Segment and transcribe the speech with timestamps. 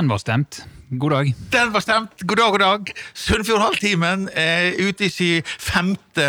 [0.00, 0.64] Den var stemt.
[0.90, 1.34] God dag.
[1.52, 2.10] Den var stemt.
[2.20, 2.92] God dag, god dag.
[3.14, 6.28] Sunnfjordhalvtimen er ute i sin femte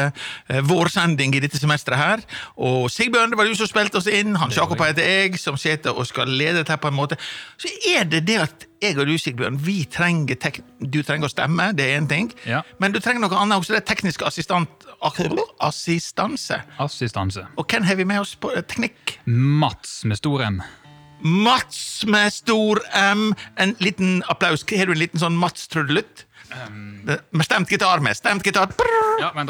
[0.50, 2.26] eh, vårsending i dette semesteret her.
[2.60, 4.36] Og Sigbjørn, det var du som spilte oss inn.
[4.36, 7.16] Hans Jakob heter jeg, som sitter og skal lede dette på en måte.
[7.56, 11.32] Så er det det at jeg og du, Sigbjørn, vi trenger tek Du trenger å
[11.32, 12.28] stemme, det er én ting.
[12.44, 12.60] Ja.
[12.84, 13.78] Men du trenger noe annet også.
[13.78, 16.60] Det er teknisk assistant assistanse.
[16.76, 17.48] Assistanse.
[17.56, 19.16] Og hvem har vi med oss på eh, teknikk?
[19.32, 20.60] Mats med stor M.
[21.22, 23.36] Mats med stor M.
[23.56, 24.66] En liten applaus.
[24.72, 26.26] Har du en liten sånn Mats-trudelutt?
[27.06, 28.18] Det- Med stemt gitar med.
[28.18, 28.70] Stemt gitar.
[29.20, 29.50] Ja, vent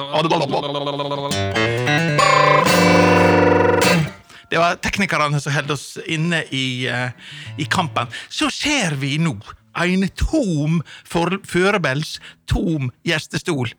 [4.50, 7.10] Det var teknikerne som holdt oss inne i, uh,
[7.58, 8.08] i kampen.
[8.30, 9.38] Så ser vi nå
[9.80, 13.72] en tom for førebels, tom gjestestol.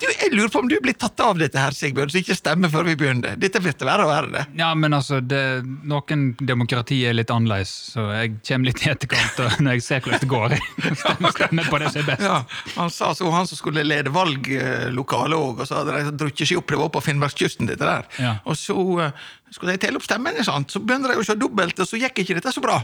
[0.00, 2.70] Du, jeg lurer på om du blir tatt av dette her, Sigbjørn, så ikke stemmer
[2.72, 3.36] før vi begynner.
[3.40, 4.30] Dette blir til verre og verre.
[4.34, 4.44] det.
[4.60, 5.40] Ja, men altså, det,
[5.86, 10.04] noen demokrati er litt annerledes, så jeg kommer litt i etterkant og når jeg ser
[10.04, 10.56] hvordan det går.
[11.02, 12.26] Stemmer, stemmer på det som er best.
[12.26, 12.40] Ja,
[12.76, 16.60] Han sa så han som skulle lede valglokalet òg, og så hadde de drukket seg
[16.60, 16.70] opp.
[16.74, 18.08] Det var på Finnmarkskysten, dette der.
[18.20, 18.36] Ja.
[18.50, 20.72] Og så eh, skulle de telle opp stemmene, sant?
[20.74, 22.80] så begynte de å se dobbelt, og så gikk ikke dette så bra.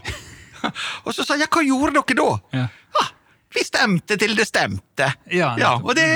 [1.04, 2.28] og så sa jeg, hva gjorde dere da?
[2.60, 2.66] Ja.
[3.00, 3.10] Ah,
[3.54, 5.08] vi stemte til det stemte.
[5.34, 6.06] Ja, ja og det,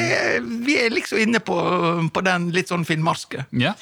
[0.66, 1.56] vi er liksom inne på,
[2.14, 3.46] på den litt sånn finnmarske.
[3.58, 3.72] Ja.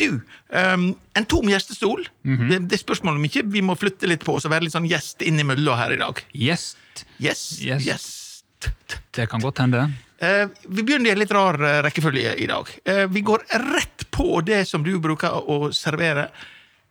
[0.00, 2.06] Du, um, en tom gjestestol.
[2.24, 2.48] Mhm.
[2.48, 4.76] det, det er spørsmål om ikke vi må flytte litt på oss og være litt
[4.76, 6.24] sånn gjest innimellom her i dag.
[6.32, 7.04] Gjest.
[7.20, 7.84] Yes, Yes.
[7.84, 8.70] gjest.
[9.12, 9.84] Det kan godt hende.
[10.24, 12.70] Uh, vi begynner i en litt rar eh, rekkefølge i dag.
[12.88, 16.30] Uh, vi går rett på det som du bruker å servere,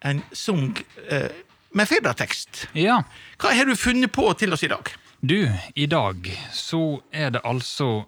[0.03, 0.75] en sang
[1.73, 2.67] med firdatekst.
[2.75, 2.97] Ja.
[3.39, 4.91] Hva har du funnet på til oss i dag?
[5.23, 8.03] Du, i dag så er det altså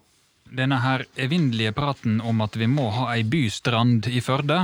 [0.52, 4.58] denne her evinnelige praten om at vi må ha ei bystrand i Førde.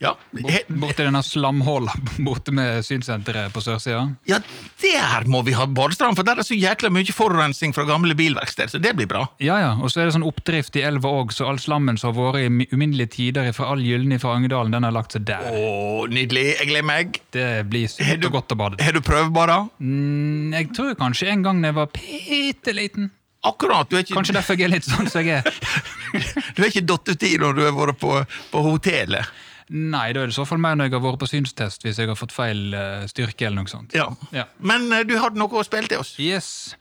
[0.00, 1.92] Ja, Borti denne slamhåla
[2.24, 4.06] borte med synsenteret på sørsida.
[4.24, 4.38] ja,
[4.80, 8.72] der må vi ha badestrand, for der er så jækla mye forurensning fra gamle bilverksted,
[8.72, 9.26] så det blir bra.
[9.44, 12.14] Ja, ja, og så er det sånn oppdrift i elva òg, så all slammen som
[12.14, 15.44] har vært i uminnelige tider fra all gyllen fra Angedalen, den har lagt seg der.
[15.52, 16.46] Å, nydelig.
[16.62, 17.20] Jeg gleder meg.
[17.36, 18.80] Det blir så og godt å bade.
[18.80, 19.60] Har du prøvebada?
[19.84, 23.12] Mm, jeg tror kanskje en gang da jeg var bitte liten.
[23.44, 23.88] Akkurat.
[23.88, 25.60] Du er ikke, Kanskje derfor jeg er litt sånn som jeg er.
[26.56, 28.16] du er ikke datt uti når du har vært på,
[28.52, 29.28] på hotellet.
[29.70, 32.00] Nei, da er det i så fall mer når jeg har vært på synstest, hvis
[32.02, 33.94] jeg har fått feil eh, styrke eller noe sånt.
[33.94, 34.08] Ja.
[34.34, 34.48] Ja.
[34.58, 36.16] Men eh, du hadde noe å spille til oss.
[36.18, 36.74] Yes.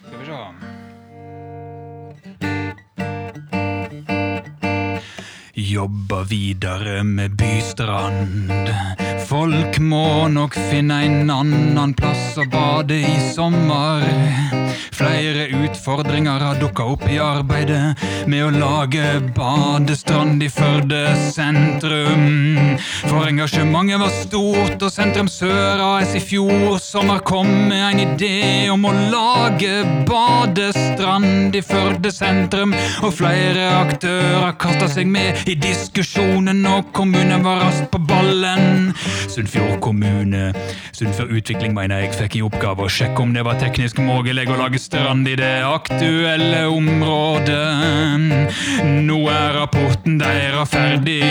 [0.00, 0.83] Skal vi se.
[5.64, 8.52] Jobba videre med bystrand.
[9.24, 14.04] Folk må nok finne en annen plass å bade i sommer.
[14.94, 17.96] Flere utfordringer har dukka opp i arbeidet
[18.30, 19.04] med å lage
[19.34, 21.00] badestrand i Førde
[21.32, 22.76] sentrum.
[23.08, 28.68] For engasjementet var stort, og Sentrum Sør AS i fjor sommer kom med en idé
[28.70, 32.76] om å lage badestrand i Førde sentrum.
[33.02, 38.92] Og flere aktører kasta seg med i diskusjonen, og kommunen var raskt på ballen.
[39.28, 40.52] Sunnfjord kommune,
[40.94, 44.58] Sunnfjord Utvikling mener jeg fikk i oppgave å sjekke om det var teknisk mulig å
[44.58, 47.66] lage strand i det aktuelle området.
[49.04, 51.22] Nå er rapporten deres ferdig.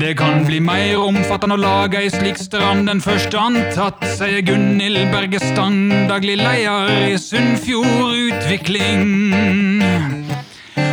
[0.00, 5.08] Det kan bli mer omfattende å lage ei slik strand enn først antatt, sier Gunhild
[5.14, 10.25] Berge Stang, daglig leder i Sunnfjord Utvikling.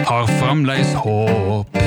[0.06, 1.78] Har fremdeles håp.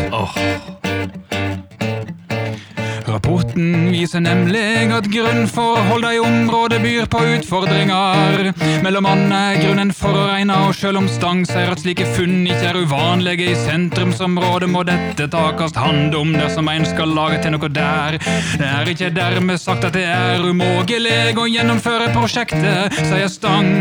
[3.17, 8.51] Rapporten viser nemlig at grunnforholdene i området byr på utfordringer.
[8.85, 13.47] Mellom annet grunnen foruregna, og selv om Stang sier at slike funn ikke er uvanlige
[13.55, 18.19] i sentrumsområdet, må dette takast hand om dersom en skal lage til noe der.
[18.61, 23.73] Det er ikke dermed sagt at det er umulig å gjennomføre prosjektet, sier Stang.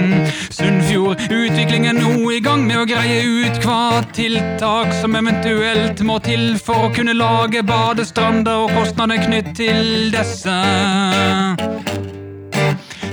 [0.47, 6.21] Sunnfjord Utvikling er nå i gang med å greie ut hva tiltak som eventuelt må
[6.23, 11.94] til for å kunne lage badestrander og kostnader knytt til disse.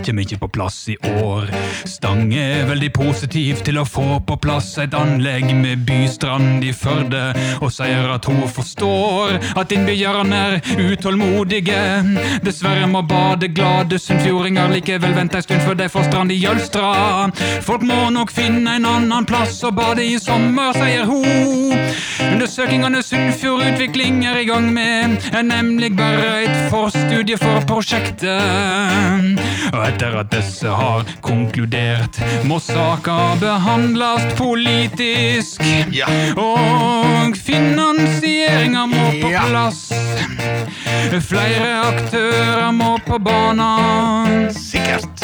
[0.03, 1.47] Kommer ikke på plass i år.
[1.87, 7.21] Stange er veldig positiv til å få på plass et anlegg med bystrand i Førde,
[7.63, 10.59] og sier at hun forstår at innbyggerne er
[10.91, 11.79] utålmodige.
[12.43, 16.93] Dessverre må badeglade sunnfjordinger likevel vente en stund før de får strand i Jølstra.
[17.63, 21.79] Folk må nok finne en annen plass å bade i sommer, sier hun.
[22.33, 28.33] Undersøkingene Sunnfjord Utvikling er i gang med, er nemlig bare et forstudie for prosjektet.
[29.73, 32.17] Og Etter at disse har konkludert,
[32.49, 35.61] må saka behandles politisk.
[35.93, 36.09] Ja.
[36.41, 39.45] Og finansieringa må på Ja.
[39.51, 39.93] plass.
[41.29, 44.49] Flere aktører må på banen.
[44.53, 45.21] Sikkert.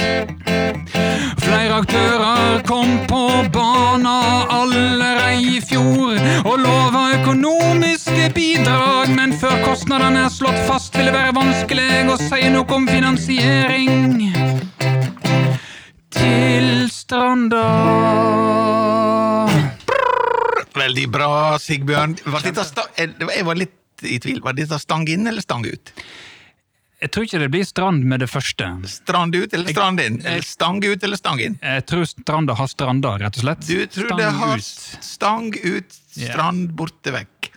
[1.38, 10.26] Flere aktører kom på bana allerede i fjor og lova økonomiske bidrag, men før kostnadene
[10.26, 14.37] er slått fast, vil det være vanskelig å si noe om finansiering.
[17.08, 17.64] Stranda.
[20.76, 22.18] Veldig bra, Sigbjørn.
[22.28, 24.42] Var jeg var litt i tvil.
[24.44, 25.92] Var dette stang inn eller stang ut?
[27.00, 28.66] Jeg tror ikke det blir Strand med det første.
[28.92, 30.18] Strand ut eller strand inn?
[30.20, 31.56] Eller stang ut eller stang inn?
[31.62, 33.64] Jeg tror Stranda har stranda, rett og slett.
[33.64, 34.68] Du tror Stang det har ut.
[35.08, 37.48] stang ut, strand borte vekk.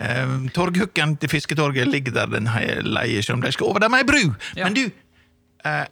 [0.00, 3.84] Um, torghooken til fisketorget ligger der den leier, leier som de skal over.
[3.84, 4.32] der med ei bru!
[4.56, 4.64] Ja.
[4.64, 4.86] Men du,
[5.68, 5.84] eh,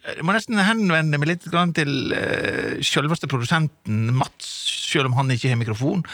[0.00, 1.44] jeg må nesten henvende meg litt
[1.76, 4.48] til eh, selveste produsenten Mats,
[4.90, 6.04] selv om han ikke har mikrofon.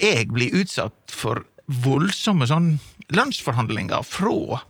[0.00, 2.76] Jeg blir utsatt for voldsomme sånn
[3.16, 4.62] lønnsforhandlinger fra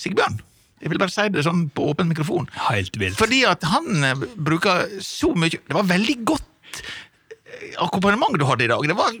[0.00, 0.38] Sigbjørn.
[0.80, 2.46] Jeg vil bare si det sånn på åpen mikrofon.
[2.70, 3.18] Helt vilt.
[3.20, 8.64] Fordi at han eh, bruker så mye Det var veldig godt eh, akkompagnement du hadde
[8.64, 8.86] i dag.
[8.88, 9.18] Det var,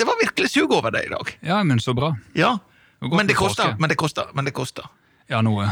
[0.00, 1.36] det var virkelig sug over deg i dag.
[1.52, 2.14] Ja, men så bra.
[2.38, 2.56] Ja.
[3.02, 3.76] Men det koster.
[3.78, 4.32] Men det koster.
[4.34, 4.88] Men det koster.
[5.30, 5.68] Ja, noe.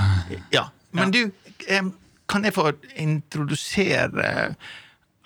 [0.54, 0.68] Ja.
[0.94, 1.24] Men du,
[1.66, 1.82] eh,
[2.30, 4.54] kan jeg få introdusere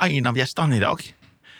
[0.05, 1.03] en av gjestene i dag?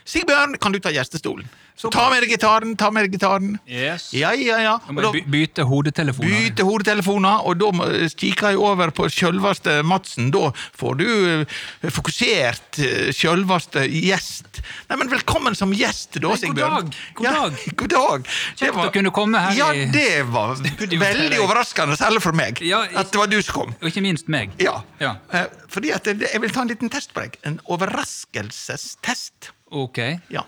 [0.05, 1.47] Sigbjørn, kan du ta gjestestolen?
[1.75, 3.57] Så Ta med deg gitaren, ta med deg gitaren.
[3.67, 4.13] Yes.
[4.15, 4.75] Ja, ja, ja.
[4.95, 6.31] Da- byte hodetelefoner.
[6.31, 7.71] Byte hodetelefoner, og da
[8.15, 10.29] kikker jeg over på sjølveste Madsen.
[10.31, 11.07] Da får du
[11.41, 14.61] eh, fokusert eh, sjølveste gjest.
[14.93, 16.93] Nei, men velkommen som gjest, da, Sigbjørn.
[16.93, 17.59] god dag, god Ja, dag.
[17.83, 18.23] god dag.
[18.29, 20.55] Det Kjekt å kunne komme her Ja, det var
[21.09, 23.75] veldig overraskende, særlig for meg, Ja, ikke- at det var du som kom.
[23.83, 24.55] Og ikke minst meg.
[24.63, 24.79] Ja.
[25.03, 25.17] Ja.
[25.35, 27.35] Eh, Fordi at jeg vil ta en liten test på deg.
[27.43, 29.51] En overraskelsestest.
[29.75, 30.01] Ok.
[30.33, 30.45] Ja.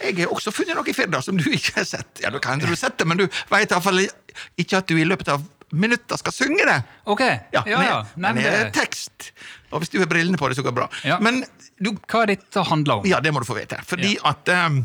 [0.00, 2.22] Jeg har også funnet noe i Firda som du ikke har sett.
[2.24, 5.28] Ja, du kan du sett det, men du vet iallfall ikke at du i løpet
[5.32, 5.44] av
[5.76, 6.78] minutter skal synge det.
[7.10, 7.22] Ok.
[7.54, 7.80] Ja, ja.
[8.14, 9.30] med, men det er tekst.
[9.70, 10.88] Og hvis du har brillene på det, så går det bra.
[11.06, 11.20] Ja.
[11.22, 11.44] Men
[11.78, 13.08] du, hva dette handler om?
[13.08, 13.78] ja, det må du få vite.
[13.86, 14.82] Fordi at um,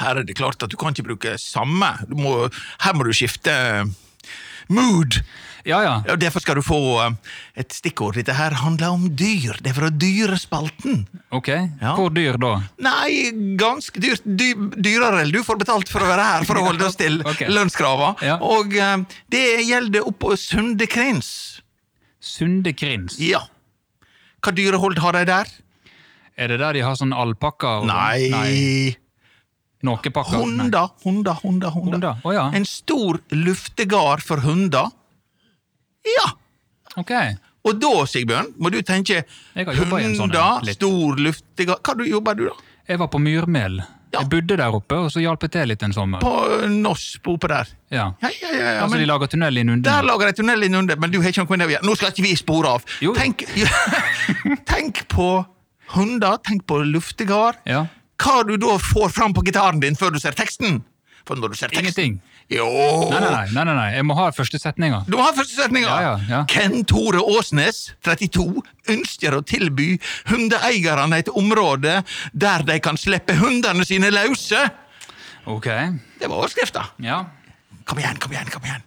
[0.00, 1.94] her er det klart at du kan ikke bruke samme.
[2.10, 2.34] Du må,
[2.84, 3.54] her må du skifte
[4.68, 5.20] mood.
[5.64, 5.92] Ja, ja.
[6.12, 7.14] Og Derfor skal du få eh,
[7.62, 8.18] et stikkord.
[8.18, 9.56] Dette her handler om dyr.
[9.64, 11.06] Det er fra Dyrespalten.
[11.34, 11.48] Ok.
[11.48, 11.94] Ja.
[11.96, 12.52] Hvor dyr da?
[12.84, 14.26] Nei, ganske dyrt.
[14.28, 17.22] Dy dyrere enn du får betalt for å være her for å holde oss til
[17.24, 17.48] okay.
[17.52, 18.14] lønnskrava.
[18.24, 18.36] Ja.
[18.44, 18.96] Og eh,
[19.32, 21.32] det gjelder oppå Sundekrins.
[22.24, 23.16] Sundekrins?
[23.20, 23.46] Ja.
[24.44, 25.54] Hva dyrehold har de der?
[26.36, 27.78] Er det der de har sånn alpakka?
[27.88, 28.94] Nei, Nei.
[29.84, 31.70] Hunder, hunder, hunder.
[31.70, 31.98] hunder.
[31.98, 32.48] Hunder, Oh, ja.
[32.54, 34.90] En stor luftegard for hunder.
[36.04, 36.30] Ja.
[36.96, 37.12] Ok.
[37.64, 39.22] Og da, Sigbjørn, må du tenke
[39.56, 40.76] sånn hunder, litt.
[40.76, 42.72] stor luftegard Hva du jobber du, da?
[42.90, 43.78] Jeg var på Myrmel.
[44.14, 44.20] Ja.
[44.20, 46.20] Jeg bodde der oppe, og så hjalp jeg til litt en sommer.
[46.22, 47.70] På Noss, på oppe der.
[47.90, 48.04] Ja.
[48.22, 49.82] Ja, ja, ja, ja altså, de lager tunnel i Nunden.
[49.88, 51.82] Der lager de tunnel innunder, men du har ikke noe gjøre.
[51.88, 52.86] Nå skal ikke vi spore av.
[53.16, 53.42] Tenk,
[54.70, 55.28] tenk på
[55.96, 57.58] hunder, tenk på luftegard.
[57.66, 57.86] Ja.
[58.24, 60.80] Hva du da får fram på gitaren din før du ser teksten?
[61.24, 62.14] For når du ser teksten Ingenting.
[62.52, 62.66] Jo!
[63.12, 63.20] Nei,
[63.52, 63.86] nei, nei, nei.
[63.96, 65.02] Jeg må ha første setninga.
[65.08, 65.88] Du må ha første setninga!
[65.88, 66.40] Ja, ja, ja.
[66.48, 68.60] Ken Tore Åsnes, 32,
[68.92, 69.94] ønsker å tilby
[70.28, 71.98] hundeeierne et område
[72.32, 74.60] der de kan slippe hundene sine løse.
[75.48, 75.70] Ok.
[76.20, 76.90] Det var overskrifta.
[77.04, 77.22] Ja.
[77.88, 78.84] Kom igjen, kom igjen, kom igjen.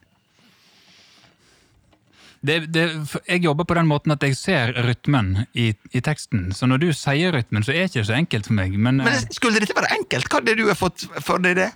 [2.48, 2.84] Det, det,
[3.27, 6.48] jeg jobber på den måten at jeg ser rytmen i, i teksten.
[6.56, 8.74] Så når du sier rytmen, så er det ikke så enkelt for meg.
[8.77, 10.30] Men, Men eh, skulle dette være enkelt?
[10.32, 11.70] Hva er det du har fått for deg det?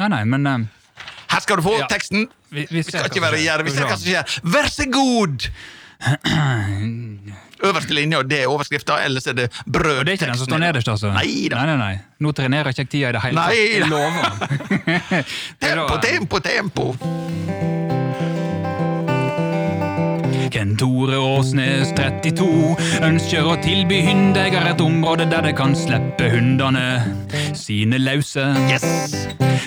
[0.00, 0.64] Nei, nei, men Uh,
[1.34, 1.86] Her skal du få Ja.
[1.90, 2.28] teksten.
[2.54, 3.62] vi, vi Vi skal ikke være skjer.
[3.66, 4.24] Vi ser hva som skjer.
[4.54, 5.48] Vær så god!
[7.64, 9.98] Øverste linja, det er overskrifta, ellers er det brød.
[9.98, 11.10] Og det er ikke den som står nederst, altså?
[11.16, 11.48] Nei.
[11.50, 11.94] Nei, nei, nei.
[12.20, 13.54] Nå trenerer ikke jeg tida i det hele tatt.
[13.56, 14.24] Jeg lover.
[15.64, 18.33] Er Tempo, tempo, tempo.
[20.54, 27.02] Ken Tore Åsnes, 32, ønsker å tilby hundeeier et område der de kan slippe hundene
[27.58, 28.44] sine løse.
[28.70, 29.24] Yes!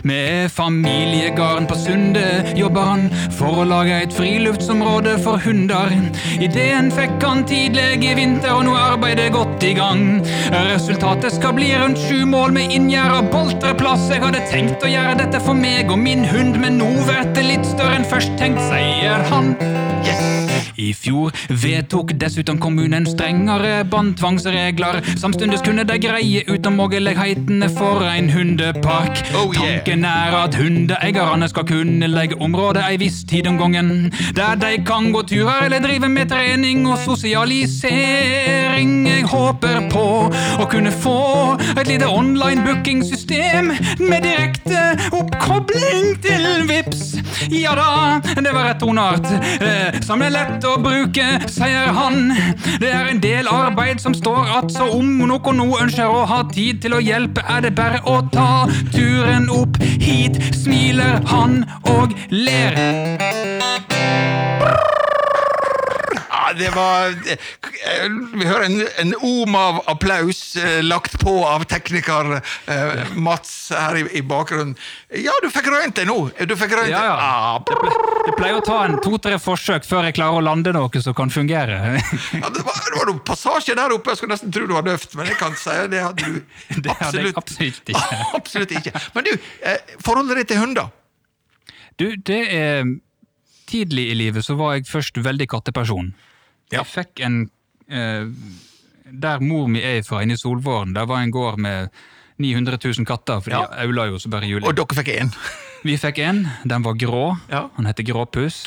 [0.07, 2.23] Med familiegarden på Sunde
[2.55, 3.03] jobber han
[3.35, 5.91] for å lage et friluftsområde for hunder.
[6.39, 10.07] Ideen fikk han tidlig i vinter, og nå er arbeidet godt i gang.
[10.71, 14.07] Resultatet skal bli rundt sju mål med inngjerda boltreplass.
[14.13, 17.49] Jeg hadde tenkt å gjøre dette for meg og min hund, men nå blir det
[17.51, 19.57] litt større enn først tenkt, sier han.
[20.07, 20.36] Yes!
[20.77, 25.01] I fjor vedtok dessuten kommunen strengere båndtvangsregler.
[25.17, 29.23] Samtidig kunne de greie ut om mulighetene for en hundepark.
[29.35, 29.77] Oh, yeah.
[29.77, 34.77] Tanken er at hundeeierne skal kunne legge området ei viss tid om gangen, der de
[34.87, 39.07] kan gå turer eller drive med trening og sosialisering.
[39.07, 40.05] Jeg håper på
[40.61, 41.17] å kunne få
[41.77, 47.03] et lite online bookingsystem med direkte oppkobling til Vips.
[47.53, 49.27] Ja da, det var rett toneart,
[49.61, 49.99] eh,
[50.47, 52.31] lett å bruke, sier han.
[52.81, 56.43] Det er en del arbeid som står att, så om noen nå ønsker å ha
[56.53, 61.63] tid til å hjelpe, er det bare å ta turen opp hit, smiler han
[61.97, 62.79] og ler.
[66.47, 67.11] Ja, det var
[68.37, 73.97] Vi hører en, en om av applaus eh, lagt på av tekniker eh, Mats her
[73.99, 74.75] i, i bakgrunnen.
[75.11, 76.15] Ja, du fikk røynt deg nå!
[76.47, 77.15] Du fikk røynt Ja, ja.
[77.19, 77.91] Ah, Det, ple
[78.27, 81.31] det pleier å ta en to-tre forsøk før jeg klarer å lande noe som kan
[81.33, 81.79] fungere.
[82.37, 84.93] Ja, det var, det var noen passasje der oppe, jeg skulle nesten tro du hadde
[84.95, 86.37] øvd, men jeg kan si det hadde du
[86.85, 88.21] Det hadde jeg absolutt ikke.
[88.39, 88.93] absolutt ikke.
[89.17, 89.33] Men du,
[89.67, 90.93] eh, forholdet ditt til hunder?
[91.97, 92.95] Du, det er
[93.67, 96.13] Tidlig i livet så var jeg først veldig katteperson.
[96.71, 96.81] Ja.
[96.81, 97.37] Jeg fikk en
[97.89, 98.25] eh,
[99.07, 101.89] Der mor mi er fra, inne i Solvåren, der var en gård med
[102.37, 103.85] 900 000 katter, for de Ja.
[103.85, 104.65] aula jo så bare juli.
[104.67, 105.31] Og dere fikk én?
[105.87, 107.37] Vi fikk en, den var grå.
[107.49, 107.69] Ja.
[107.77, 108.65] Han heter Gråpuss.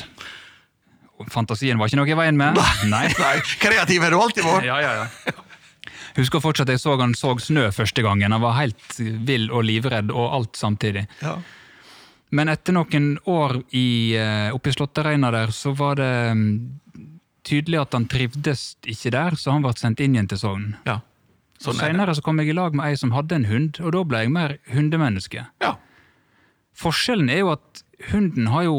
[1.29, 2.57] Fantasien var ikke noe i veien med.
[2.89, 3.05] Nei.
[3.21, 4.65] Nei, kreativ har du alltid vært.
[4.65, 5.33] Ja, ja, ja.
[6.17, 8.33] Husker fortsatt jeg så han så snø første gangen.
[8.33, 11.05] Han var helt vill og livredd og alt samtidig.
[11.21, 11.37] Ja.
[12.31, 16.51] Men etter noen år i, eh, oppe i Slåttereina der, så var det mm,
[17.47, 20.75] tydelig at han trivdes ikke der, så han ble sendt inn igjen til Sogn.
[20.85, 20.99] ja.
[21.61, 21.91] Sånn er.
[21.91, 24.17] Senere så kom jeg i lag med ei som hadde en hund, og da ble
[24.23, 25.43] jeg mer hundemenneske.
[25.61, 25.75] Ja.
[26.73, 28.77] Forskjellen er jo at hunden har jo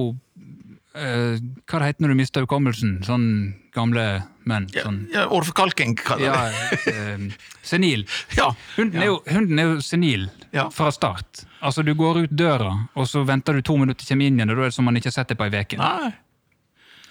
[0.96, 1.36] eh,
[1.70, 2.96] Hva det heter når du mister hukommelsen?
[3.06, 3.26] Sånn
[3.72, 4.66] gamle menn.
[4.74, 6.40] Ja, Sånn, ja, Årforkalking, kaller ja,
[6.82, 6.96] det.
[6.96, 8.02] eh, senil.
[8.40, 8.48] Ja.
[8.74, 10.66] Hunden, er jo, hunden er jo senil Ja.
[10.74, 11.44] fra start.
[11.62, 14.56] Altså, Du går ut døra, og så venter du to minutter, kommer inn igjen, og
[14.58, 16.12] da er det som man ikke har sett deg på ei uke.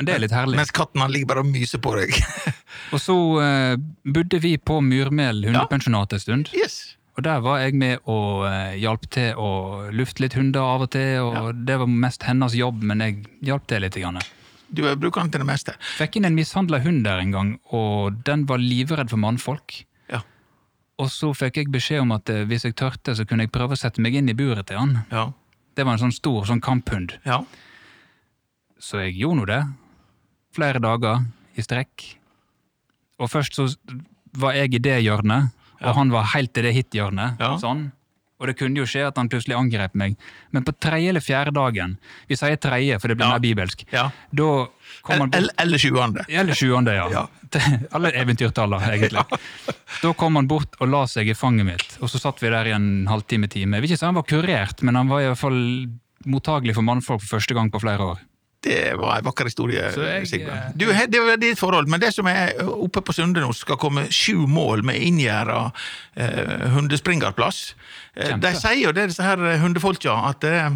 [0.02, 0.08] Nei.
[0.10, 0.58] Det er litt herlig.
[0.60, 2.16] Mens katten han ligger bare og myser på deg.
[2.96, 6.50] Og så uh, bodde vi på Myrmel hundepensjonat en stund.
[6.58, 6.98] yes.
[7.20, 9.48] Og der var jeg med og uh, hjalp til å
[9.92, 13.18] lufte litt hunder av og til, og det var mest hennes jobb, men jeg
[13.50, 13.98] hjalp til litt.
[14.00, 14.20] Grann.
[14.72, 15.74] Du er- bruker den til det meste.
[15.98, 19.82] Fikk inn en mishandla hund der en gang, og den var livredd for mannfolk.
[20.10, 20.22] Ja.
[21.04, 23.76] Og så fikk jeg beskjed om at uh, hvis jeg tørte, så kunne jeg prøve
[23.76, 25.02] å sette meg inn i buret til han.
[25.12, 25.28] Ja.
[25.76, 27.20] Det var en sånn stor sånn kamphund.
[27.28, 27.44] ja.
[28.82, 29.60] Så jeg gjorde nå det.
[30.56, 31.24] Flere dager
[31.58, 32.06] i strekk.
[33.22, 33.68] Og først så
[34.42, 37.40] var jeg i det hjørnet, og han var helt i det hit-hjørnet.
[37.42, 37.56] Ja.
[37.62, 37.90] Sånn.
[38.42, 40.16] Og det kunne jo skje at han plutselig angrep meg.
[40.50, 41.92] Men på tredje eller fjerde dagen,
[42.26, 43.36] vi sier tredje for det blir Ja.
[43.36, 44.08] mer bibelsk, ja.
[44.34, 44.48] da
[45.04, 46.26] kom han bort Eller, sjuende.
[46.28, 47.06] Eller sjuende, ja.
[47.18, 47.28] Ja.
[47.94, 49.22] Alle eventyrtaller, egentlig.
[50.02, 52.66] Da kom han bort og la seg i fanget mitt, og så satt vi der
[52.66, 53.76] i en halvtime-time.
[53.78, 55.62] Jeg vil ikke si han var kurert, men han var i hvert fall
[56.26, 58.22] mottagelig for mannfolk for første gang på flere år.
[58.62, 59.88] Det var en vakker historie,
[60.30, 60.76] Sigbjørn.
[60.78, 64.06] eh, det var ditt forhold, men det som er oppe på Sunde nå, skal komme
[64.14, 65.64] sju mål med inngjerda
[66.14, 67.64] eh, hundespringerplass.
[68.14, 70.70] Eh, de sier jo det, disse her hundefolka, at eh,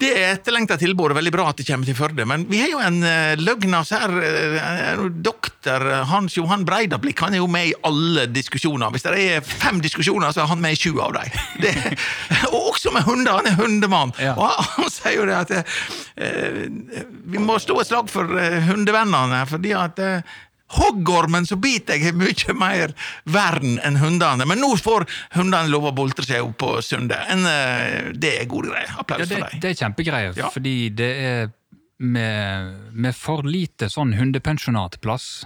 [0.00, 2.72] det er etterlengta tilbud og veldig bra at det kommer til Førde, men vi har
[2.72, 4.14] jo en uh, løgnas her.
[4.16, 8.92] Uh, doktor Hans Johan Breidablikk han er jo med i alle diskusjoner.
[8.94, 11.38] Hvis det er fem diskusjoner, så er han med i sju av dem.
[11.60, 11.74] Det,
[12.52, 13.40] og også med hunder!
[13.40, 14.14] Han er hundemann.
[14.20, 14.34] Ja.
[14.36, 18.60] Og han, han sier jo det at uh, vi må stå et slag for eh,
[18.68, 20.38] hundevennene, fordi at eh,
[20.78, 22.92] Hoggormen som biter jeg, har mye mer
[23.26, 24.46] vern enn hundene.
[24.46, 27.24] Men nå får hundene lov å boltre seg opp på sundet.
[27.32, 28.92] En, eh, det er gode greier.
[29.02, 29.60] Applaus Ja, det, for dem.
[29.64, 30.50] det er kjempegreier, Ja.
[30.54, 31.50] fordi det er
[31.98, 35.44] med, med for lite sånn hundepensjonatplass,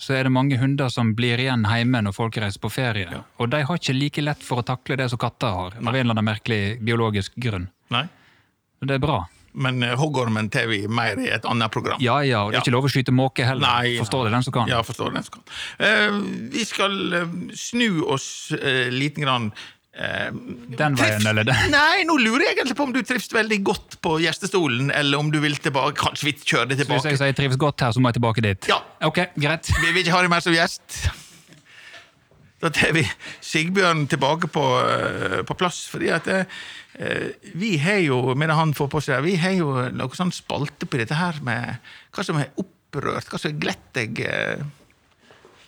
[0.00, 3.22] så er det mange hunder som blir igjen hjemme når folk reiser på ferie.
[3.38, 5.94] Og de har ikke like lett for å takle det som katter har, av en
[5.94, 7.68] eller annen merkelig biologisk grunn.
[7.92, 8.06] Nei.
[8.80, 9.26] Det er bra.
[9.52, 11.98] Men eh, hoggormen tar vi mer i et annet program.
[12.02, 13.66] Ja ja, og det er ikke lov å skyte måke heller.
[13.66, 14.70] Nei, Forstår det den som kan.
[14.70, 15.44] Ja, forstår den som kan.
[15.80, 16.20] Uh,
[16.54, 19.52] vi skal eh, snu oss uh, liten grann.
[20.00, 21.56] Den veien, eller den?
[21.74, 25.32] Nei, nå lurer jeg egentlig på om du trives veldig godt på gjestestolen, eller om
[25.34, 27.10] du vil tilbake, kanskje vi kjører det Så hvis tilbake.
[27.10, 28.70] jeg sier trives godt her, så må jeg tilbake dit?
[28.70, 28.78] Ja.
[29.04, 29.68] Ok, greit.
[29.82, 31.02] Vi vil ikke ha deg mer som gjest.
[32.60, 33.02] Da tar vi
[33.40, 36.42] Sigbjørn tilbake på, eh, på plass, fordi at det,
[37.56, 40.98] vi har jo, medan han får på seg vi har jo noe sånn spalte på
[41.00, 41.78] dette her med
[42.12, 44.64] hva som har opprørt, hva som har glett deg eh,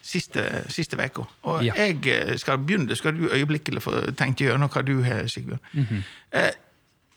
[0.03, 1.25] siste, siste veka.
[1.49, 1.79] Og Ja.
[1.79, 5.63] jeg eh, skal begynne, skal du øyeblikkelig få tenke gjennom hva du har, Sigbjørn.
[5.73, 6.03] Mm -hmm.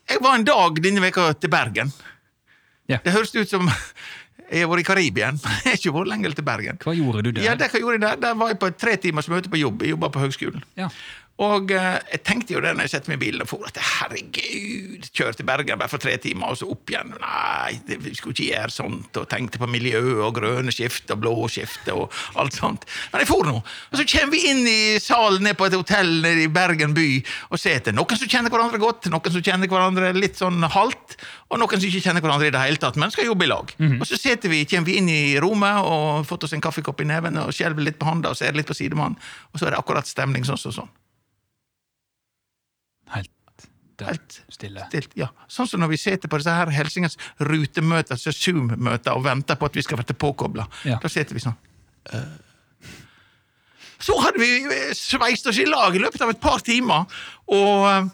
[0.09, 1.91] jeg var en dag denne veka til Bergen.
[2.87, 2.97] Ja.
[3.03, 3.69] Det høres ut som
[4.51, 5.39] Jeg har vært i Karibien.
[5.65, 6.79] Jeg har ikke vært lenger til Bergen.
[6.83, 7.45] Hva gjorde du der?
[7.47, 8.19] Ja, det, hva gjorde jeg der?
[8.21, 9.81] Der var jeg på et tre timers møte på jobb.
[9.85, 10.65] Jeg jobba på høgskolen.
[10.77, 10.89] Ja.
[11.43, 13.75] Og eh, jeg tenkte jo det når jeg setter meg i bilen og for at
[13.75, 17.11] herregud, kjør til Bergen bare for tre timer, og så opp igjen.
[17.19, 19.19] Nei, det, vi skulle ikke gjøre sånt.
[19.19, 22.07] Og tenkte på miljø og grønne skift og blå skift og
[22.39, 22.87] alt sånt.
[23.11, 23.57] Men jeg for nå.
[23.59, 27.07] Og så kommer vi inn i salen ned på et hotell nede i Bergen by
[27.49, 31.17] og ser etter noen som kjenner hverandre godt, noen som kjenner hverandre litt sånn halvt,
[31.51, 33.75] og noen som ikke kjenner hverandre i det hele tatt, men skal jobbe i lag.
[33.99, 37.09] Og så setter vi, kommer vi inn i rommet og fått oss en kaffekopp i
[37.11, 39.19] neven og skjelver litt på handa og ser litt på sidemannen,
[39.51, 40.93] og så er det akkurat stemning sånn som sånn.
[43.13, 43.31] Helt
[44.01, 44.83] Helt stille.
[44.89, 45.13] stilt.
[45.15, 45.29] Ja.
[45.47, 49.69] Sånn som når vi sitter på disse her Helsingens rutemøter, så Zoom-møter, og venter på
[49.69, 50.65] at vi skal bli påkobla.
[50.83, 50.97] Ja.
[50.99, 51.55] Da sitter vi sånn.
[52.11, 52.25] eh.
[54.03, 57.05] Så hadde vi eh, sveist oss i lag i løpet av et par timer,
[57.47, 58.11] og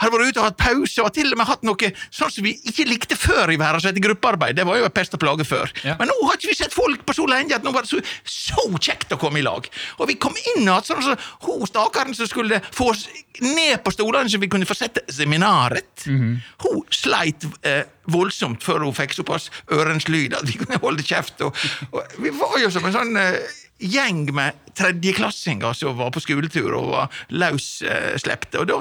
[0.00, 2.54] hadde vært ute og hatt pause, og til og med hatt noe sånn som vi
[2.70, 4.58] ikke likte før i verden, som heter gruppearbeid.
[4.58, 5.70] Det var jo en pest og plage før.
[5.86, 5.96] Ja.
[6.00, 8.02] Men nå har ikke vi sett folk på så lenge at nå var det så,
[8.26, 9.68] så kjekt å komme i lag.
[10.00, 13.06] Og vi kom inn igjen, sånn som hun stakkaren som skulle få oss
[13.42, 16.06] ned på stolene så vi kunne få sett seminaret.
[16.06, 21.40] Hun sleit eh, voldsomt før hun fikk såpass ørens lyd at vi kunne holde kjeft.
[21.46, 21.54] Og,
[21.90, 23.38] og vi var jo som en sånn eh,
[23.82, 28.58] gjeng med tredjeklassinger som var på skoletur og var løsslepte.
[28.62, 28.76] og da,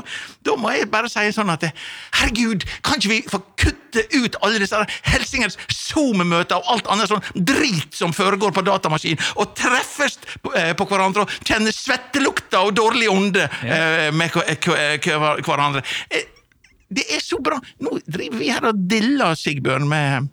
[0.45, 1.73] da må jeg bare si sånn at eh,
[2.19, 7.25] herregud, kan ikke vi få kutte ut alle disse helsingens Zoom-møter og alt annet sånn
[7.35, 12.73] drit som foregår på datamaskin, og treffes på, eh, på hverandre og kjenne svettelukta og
[12.79, 15.83] dårlig ånde eh, med hver- hver- hverandre.
[16.09, 16.25] Eh,
[16.93, 17.57] det er så bra!
[17.81, 20.27] Nå driver vi her og diller, Sigbjørn, med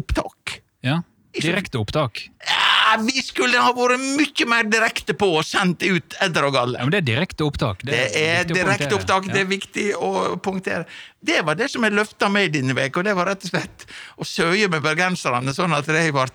[0.00, 0.60] opptak.
[0.84, 1.00] Ja.
[1.32, 2.26] Direkte opptak.
[2.44, 6.76] Ja, vi skulle ha vært mye mer direkte på og sendt ut edder og galle.
[6.76, 7.80] Ja, men det er direkte opptak.
[7.88, 10.10] Det er viktig å direkte opptak, det er viktig å
[10.44, 10.84] punktere.
[11.24, 13.86] Det var det som jeg løfta med denne uka, og det var rett og slett
[14.20, 16.28] å søye med bergenserne, sånn at de ble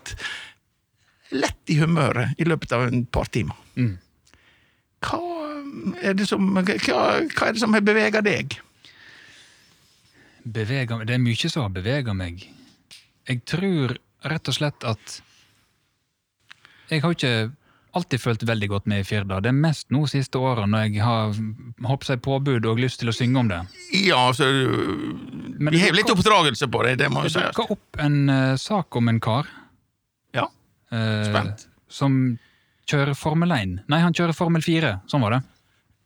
[1.38, 3.56] lett i humøret i løpet av en par timer.
[3.78, 3.94] Mm.
[5.04, 5.22] Hva
[6.02, 8.58] er det som, hva, hva er det som har bevega deg?
[10.48, 12.46] Beveger, det er mye som har bevega meg.
[13.28, 15.20] Jeg tror rett og slett at
[16.90, 17.32] Jeg har ikke
[17.98, 19.40] alltid følt veldig godt med i Firda.
[19.42, 21.34] Det er mest nå siste året når jeg har
[21.88, 23.60] hoppet seg påbud og lyst til å synge om det.
[23.96, 27.48] Ja, altså Vi har litt oppdragelse på det, det må Det jo sies.
[27.56, 29.48] dukka opp en uh, sak om en kar
[30.36, 30.46] Ja,
[30.88, 31.66] Spent.
[31.66, 32.18] Uh, som
[32.88, 33.78] kjører Formel 1.
[33.88, 34.94] Nei, han kjører Formel 4.
[35.10, 35.42] Sånn var det.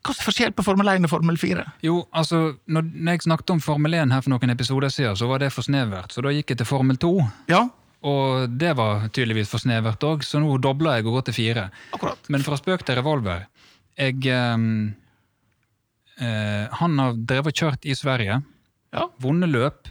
[0.03, 1.62] Hva er forskjell på Formel 1 og Formel 4?
[1.87, 5.38] Jo, altså, når jeg snakket om Formel 1 her for noen episoder siden, så var
[5.44, 6.11] det for snevert.
[6.11, 7.12] Så da gikk jeg til Formel 2.
[7.53, 7.68] Ja,
[8.03, 11.69] Og det var tydeligvis for snevert òg, så nå dobla jeg og går til fire.
[11.95, 12.31] akkurat.
[12.35, 13.47] Men fra spøk til revolver.
[13.99, 14.95] Jeg um,
[16.19, 18.41] uh, Han har drevet og kjørt i Sverige.
[18.93, 19.09] Ja.
[19.23, 19.91] Vunnet løp.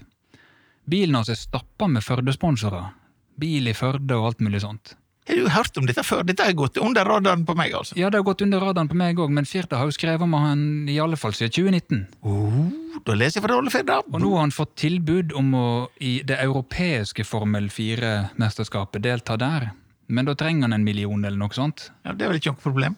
[0.90, 2.92] Bilen hans er stappa med Førde-sponsorer.
[3.40, 4.96] Bil i Førde og alt mulig sånt.
[5.30, 6.24] Har du hørt om dette før?
[6.26, 7.94] Dette har gått under radaren på meg, altså.
[8.00, 10.34] Ja, det har gått under radaren på meg òg, men Firda har jo skrevet om
[10.34, 12.02] han i alle fall siden 2019.
[12.26, 15.68] Oh, da leser jeg fra Rollefjord, Og nå har han fått tilbud om å
[16.02, 19.70] i det europeiske Formel 4-mesterskapet delta der.
[20.12, 21.92] Men da trenger han en million eller noe sånt.
[22.04, 22.98] Ja, det er vel ikke noe problem?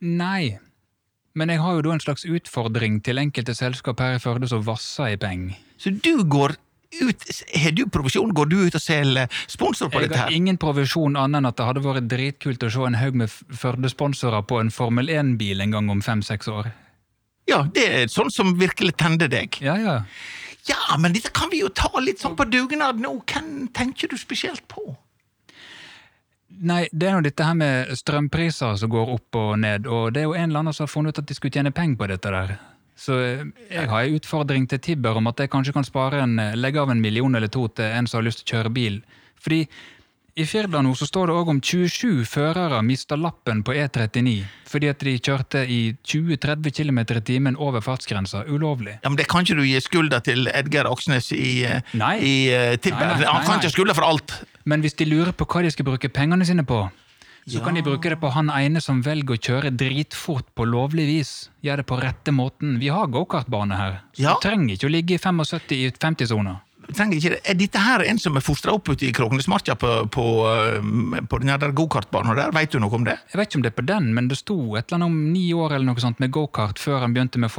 [0.00, 0.56] Nei.
[1.34, 4.64] Men jeg har jo da en slags utfordring til enkelte selskap her i Førde som
[4.66, 5.60] vasser i penger.
[5.78, 6.56] Så du går
[7.02, 7.26] ut
[7.62, 8.32] Har du provisjon?
[8.34, 11.58] Går du ut og selger sponsor på Jeg dette har ingen provisjon annet enn at
[11.58, 15.76] det hadde vært dritkult å se en haug med Førde-sponsorer på en Formel 1-bil en
[15.76, 16.72] gang om fem-seks år.
[17.50, 19.60] Ja, det er sånn som virkelig tenner deg.
[19.64, 20.00] Ja, ja.
[20.64, 23.18] Ja, men dette kan vi jo ta litt sånn på dugnad nå.
[23.28, 24.94] Hvem tenker du spesielt på?
[26.64, 30.22] Nei, det er jo dette her med strømpriser som går opp og ned, og det
[30.22, 32.08] er jo en eller annen som har funnet ut at de skulle tjene penger på
[32.12, 32.54] dette der.
[32.96, 36.38] Så eh, jeg har en utfordring til Tibber om at jeg kanskje kan spare en,
[36.38, 38.74] eh, legge av en million eller to til en som har lyst til å kjøre
[38.74, 39.00] bil.
[39.44, 39.64] Fordi
[40.34, 44.32] i Firda nå så står det òg om 27 førere mista lappen på E39
[44.66, 48.96] fordi at de kjørte i 20-30 km i timen over fartsgrensa ulovlig.
[49.04, 52.16] Ja, men Det kan ikke du gi skulda til Edgar Oksnes i, eh, Nei.
[52.18, 53.14] i uh, Tibber.
[53.14, 54.34] Nei, nei, Han kan ikke ha skulda for alt.
[54.66, 56.82] Men hvis de lurer på hva de skal bruke pengene sine på,
[57.46, 61.06] så kan de bruke det på han ene som velger å kjøre dritfort på lovlig
[61.06, 61.32] vis.
[61.64, 62.78] Gjør det på rette måten.
[62.80, 64.34] Vi har gokartbane her, så Ja.
[64.34, 66.60] du trenger ikke å ligge i 75 i 50-sona.
[66.92, 67.40] Trenger ikke det.
[67.48, 71.38] Er dette her en som er fostra opp ute i Kroknesmarka på, på, eh, på
[71.40, 72.50] den der gokartbanen der?
[72.52, 73.16] Veit du noe om det?
[73.32, 75.32] Jeg vet ikke om det er på den, men det sto et eller annet om
[75.32, 77.50] ni år eller noe sånt med gokart før han begynte med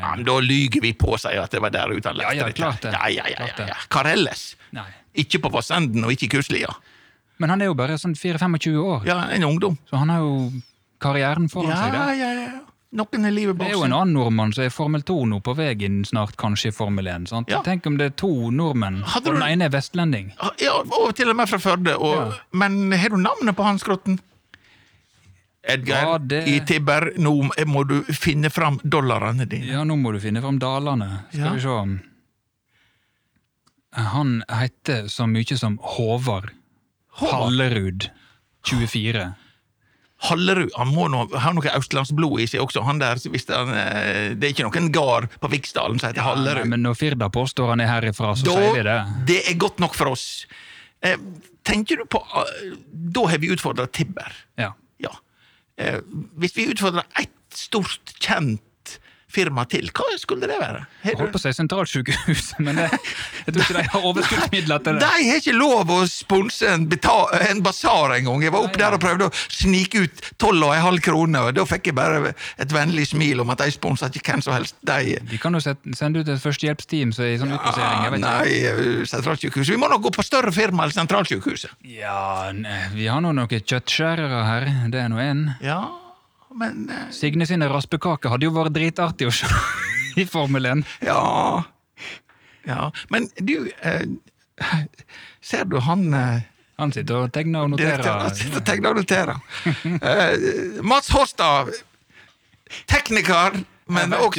[0.00, 2.36] Ja, men Da lyger vi på seg at det var der ute han Ja, lærte
[2.36, 2.56] ja, dette.
[2.56, 2.92] klart det.
[2.92, 3.74] Ja, ja, ja, ja, ja.
[3.90, 4.56] Karelles.
[4.72, 4.86] Nei.
[5.14, 6.72] Ikke på Vassenden og ikke i Kuslia.
[7.40, 9.78] Men han er jo bare sånn 4-25 år, Ja, en ungdom.
[9.88, 10.50] så han har jo
[11.00, 12.14] karrieren foran Ja, seg ja, der.
[12.20, 12.32] ja.
[12.44, 12.58] ja.
[12.92, 15.52] Noen er livet Det er jo en annen nordmann som er Formel 2 nå, på
[15.54, 17.28] veien snart, kanskje i Formel 1.
[17.30, 17.48] Sant?
[17.48, 17.60] Ja.
[17.62, 20.32] Tenk om det er to nordmenn, og den ene er vestlending.
[20.58, 21.94] Ja, og til og med fra Førde.
[21.96, 24.18] Og, Men har du navnet på hans Grotten?
[25.62, 29.66] Edgar Ja, det- i Tibber, nå må du finne fram dollarene dine.
[29.70, 31.26] Ja, nå må du finne fram dalene.
[31.30, 31.52] Skal Ja.
[31.54, 31.98] vi se.
[33.92, 36.50] Han heter så mye som Håvard
[37.28, 38.08] Hallerud.
[38.68, 39.32] 24.
[40.20, 42.82] Hallerud han må nå ha noe østlandsblod i seg også.
[42.84, 46.28] Han der, hvis han, eh, det er ikke noen gard på Viksdalen som heter Nei,
[46.28, 46.68] Hallerud.
[46.68, 48.98] men når Firda påstår han er herifra, så Da, sier vi det.
[49.30, 50.46] det er godt nok for oss.
[51.02, 51.16] Eh,
[51.64, 54.28] tenker du på eh, Da har vi utfordra Tibber.
[54.60, 54.74] Ja.
[55.00, 55.14] Ja.
[55.80, 56.00] Eh,
[56.36, 58.60] hvis vi utfordrer ett stort, kjent
[59.32, 60.82] firma til, hva skulle det være?
[61.04, 62.88] Har Jeg holdt på å si sentralsykehuset, men det,
[63.46, 65.10] jeg tror ikke de har overskuddsmidler til De det.
[65.30, 66.86] har ikke lov å sponse en,
[67.50, 68.42] en basar engang.
[68.44, 71.54] Jeg var oppe der og prøvde å snike ut tolv og en halv krone, og
[71.56, 74.76] da fikk jeg bare et vennlig smil om at de sponsa ikke hvem som helst.
[74.86, 78.04] De De kan jo sende ut et førstehjelpsteam som er i sånn utplassering.
[78.06, 78.30] Jeg vet ikke.
[78.30, 79.74] Nei, eh, sentralsykehuset.
[79.74, 81.72] Vi må nok gå på større firma enn sentralsykehuset.
[81.86, 82.50] Ja,
[82.94, 84.68] vi har nå noen kjøttskjærere her.
[84.92, 85.42] Det er nå én.
[85.64, 85.80] Ja,
[86.54, 89.46] men eh, Signe sine raspekaker hadde jo vært dritartig å se
[90.20, 90.84] i Formel 1.
[91.06, 91.20] Ja
[92.66, 94.02] Ja, men du eh,
[95.40, 96.42] Ser du han eh,
[96.80, 98.04] Han sitter og tegner og noterer.
[98.26, 99.40] han sitter og tegner og noterer?
[100.00, 101.70] Eh, Mats Horstad,
[102.88, 103.58] tekniker,
[103.90, 104.30] men også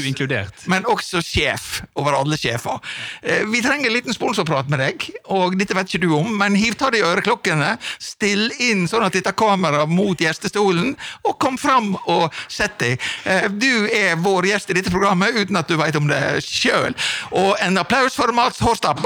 [0.72, 2.80] men også sjef over alle sjefer.
[3.24, 6.56] Eh, Vi trenger en liten sponsorprat med deg, og dette vet ikke du om, men
[6.56, 11.58] hiv ta deg i øreklokkene, still inn sånn at dette kameraet mot gjestestolen, og kom
[11.62, 13.00] fram og sett deg.
[13.26, 16.96] Eh, Du er vår gjest i dette programmet uten at du vet om det sjøl.
[17.32, 19.02] Og en applaus for Mats Hårstad.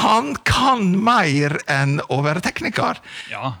[0.00, 3.00] Han kan mer enn å være tekniker.
[3.30, 3.54] Ja.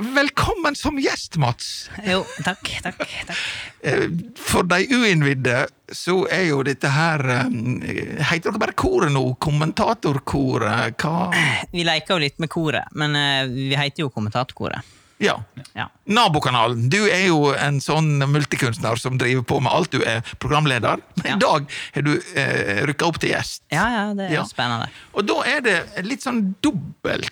[0.00, 1.90] Velkommen som gjest, Mats.
[2.06, 3.02] Jo, takk, takk.
[3.28, 3.40] takk.
[3.84, 4.06] Eh,
[4.40, 9.22] For de uinnvidde så er jo dette her eh, Heter dere bare koret nå?
[9.44, 10.96] Kommentatorkoret?
[11.04, 11.28] Hva
[11.74, 14.96] Vi leker jo litt med koret, men eh, vi heter jo Kommentatorkoret.
[15.20, 15.34] Ja.
[15.76, 15.90] Ja.
[16.08, 16.86] Nabokanalen.
[16.88, 19.92] Du er jo en sånn multikunstner som driver på med alt.
[19.92, 21.02] Du er programleder.
[21.20, 21.36] Men Ja.
[21.36, 23.66] i dag har du eh, rykka opp til gjest.
[23.68, 24.46] ja, ja, det er Ja.
[24.48, 24.88] spennende.
[25.12, 25.76] Og da er det
[26.08, 27.28] litt sånn dobbelt,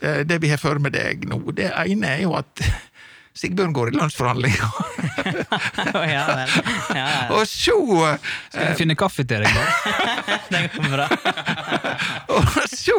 [0.00, 1.40] det vi har for med deg nå.
[1.56, 2.62] Det ene er jo at
[3.38, 4.70] Sigbjørn går i lønnsforhandlinger.
[6.10, 6.54] ja vel.
[6.96, 7.18] Ja, ja.
[7.36, 7.76] og så
[8.50, 9.54] Skal vi finne kaffe til deg?
[9.54, 9.66] da?
[10.50, 11.06] Det går bra.
[12.34, 12.96] Og så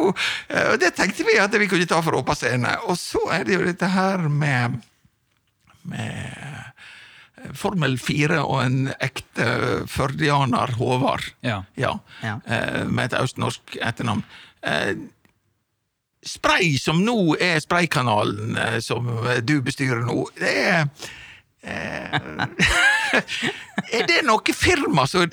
[0.48, 2.72] eh, Og det tenkte vi at vi kunne ta for åpen scene.
[2.88, 4.78] Og så er det jo dette her med
[5.90, 9.46] med eh, Formel 4 og en ekte
[9.88, 11.24] førdianer, Håvard.
[11.44, 11.62] Ja.
[11.80, 11.94] Ja.
[12.24, 12.38] Ja.
[12.48, 14.24] eh, Med et østnorsk etternavn.
[16.20, 19.06] Eh, Spray, som nå er Spraykanalen, eh, som
[19.42, 20.88] du bestyrer nå, det er
[21.62, 22.20] eh,
[23.96, 25.24] Er det noe firma som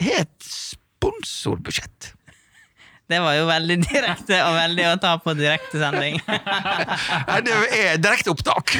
[0.00, 2.14] har et sponsorbudsjett?
[3.08, 6.18] Det var jo veldig direkte og veldig å ta på direktesending.
[7.46, 8.74] Det er direkte opptak.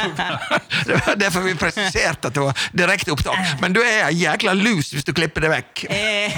[0.86, 3.56] Det var derfor vi presiserte at det var direkte opptak.
[3.62, 5.86] Men du er jækla lus hvis du klipper det vekk.
[5.88, 6.36] Eh.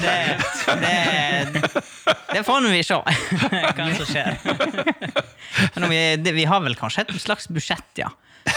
[0.00, 0.16] det,
[0.80, 0.96] det,
[2.32, 4.40] det får nå vi se hva som skjer.
[5.76, 8.08] Men vi, det, vi har vel kanskje et slags budsjett, ja.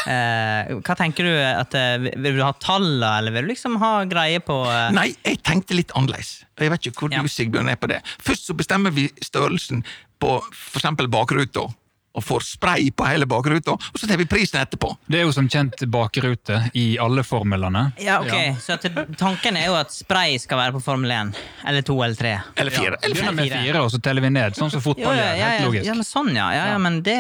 [0.06, 1.32] Eh, hva tenker du?
[1.34, 5.08] at eh, Vil du ha tallene, eller vil du liksom ha greie på eh, Nei,
[5.26, 6.44] jeg tenkte litt annerledes.
[6.60, 7.22] Jeg vet ikke hvor Ja.
[7.26, 8.02] du, Sigbjørn, er på det.
[8.22, 9.84] Først så bestemmer vi størrelsen
[10.22, 10.38] på
[10.78, 11.68] eksempel bakruta.
[12.16, 14.94] Og får spray på hele bakruta, og så tar vi prisen etterpå.
[15.12, 17.90] Det er jo som kjent bakrute i alle formlene.
[18.00, 18.88] Ja, ok, Så at
[19.20, 21.36] tanken er jo at spray skal være på Formel 1.
[21.68, 22.34] Eller 2 eller 3.
[22.56, 22.96] Eller fire.
[23.02, 24.56] eller Begynner med 4 og så teller vi ned.
[24.56, 25.40] Sånn som fotball ja, gjør.
[25.42, 25.86] ja, Helt logisk.
[25.90, 26.48] ja, men sånn, ja.
[26.56, 27.20] ja, ja men det,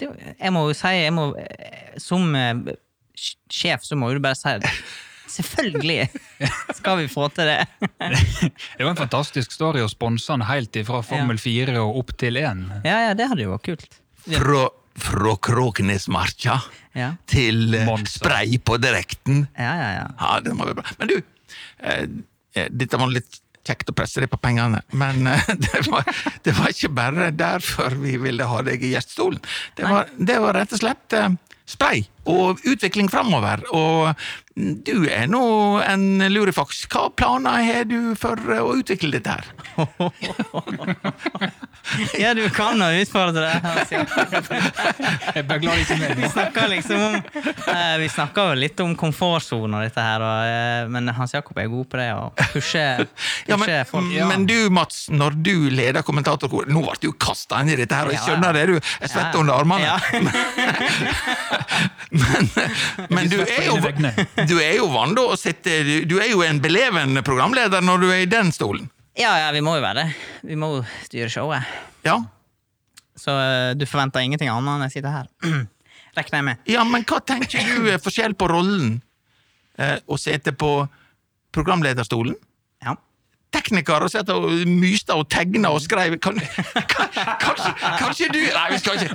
[0.00, 1.30] det Jeg må jo si jeg må,
[2.02, 2.74] Som eh,
[3.50, 4.72] sjef så må du bare si det.
[5.34, 6.08] Selvfølgelig
[6.78, 7.66] skal vi få til det.
[7.98, 12.38] Det var en fantastisk story å sponse den helt ifra Formel 4 og opp til
[12.38, 12.66] 1.
[12.86, 14.00] Ja, ja, det hadde jo vært kult.
[14.24, 14.64] Fra,
[14.96, 16.58] fra Kråkenesmarka
[16.96, 18.20] Ja, til Monster.
[18.22, 19.46] Spray på direkten.
[19.58, 19.88] ja, ja.
[19.98, 20.06] ja.
[20.20, 20.94] Ja, det må være bra.
[21.00, 21.16] Men du,
[21.82, 22.04] eh,
[22.54, 26.08] eh, dette var litt kjekt å presse deg på pengene, men eh, det var,
[26.44, 29.40] det var ikke bare derfor vi ville ha deg i gjestestolen.
[29.76, 31.30] Det var, det var rett og slett eh,
[31.68, 33.62] spray og utvikling framover.
[33.74, 34.14] Og
[34.56, 35.40] du er nå
[35.82, 36.84] en lurifaks.
[36.92, 39.44] Hva planer har du for å utvikle dette her?
[42.18, 43.54] Ja, du kan jo utfordre det.
[43.92, 44.06] Jeg
[45.36, 46.14] er bare glad ikke med.
[46.16, 50.48] Vi snakker liksom om eh, Vi snakker jo litt om komfortsonen og dette her, og,
[50.48, 52.22] eh, men Hans Jakob er god på det å
[52.54, 52.84] pushe,
[53.50, 54.08] Ja, men, folk.
[54.16, 54.26] Ja.
[54.30, 58.08] men du, Mats, når du leder kommentatorkoret Nå ble du kasta inn i dette her,
[58.08, 59.40] og jeg skjønner det, du er svett Ja.
[59.44, 59.84] under armene.
[59.84, 59.98] Ja.
[62.14, 62.48] men,
[63.10, 63.74] men du er jo.
[64.46, 68.08] Du er jo vant til å sitte Du er jo en beleven programleder når du
[68.12, 68.86] er i den stolen.
[69.18, 70.16] ja, ja, vi må jo være det.
[70.50, 71.74] Vi må jo styre showet.
[72.06, 72.18] Ja,
[73.16, 75.28] Så eh, du forventer ingenting annet enn jeg sitter her.
[76.18, 76.64] Regner jeg med.
[76.70, 79.00] ja men hva tenker du er forskjell på rollen
[79.78, 80.72] eh, å sitte på
[81.54, 82.34] programlederstolen?
[83.54, 86.38] Tekniker og sitte og myste og tegne og skrev kan,
[86.90, 87.12] kan,
[87.42, 89.14] kanskje, kanskje du Nei, vi skal ikke.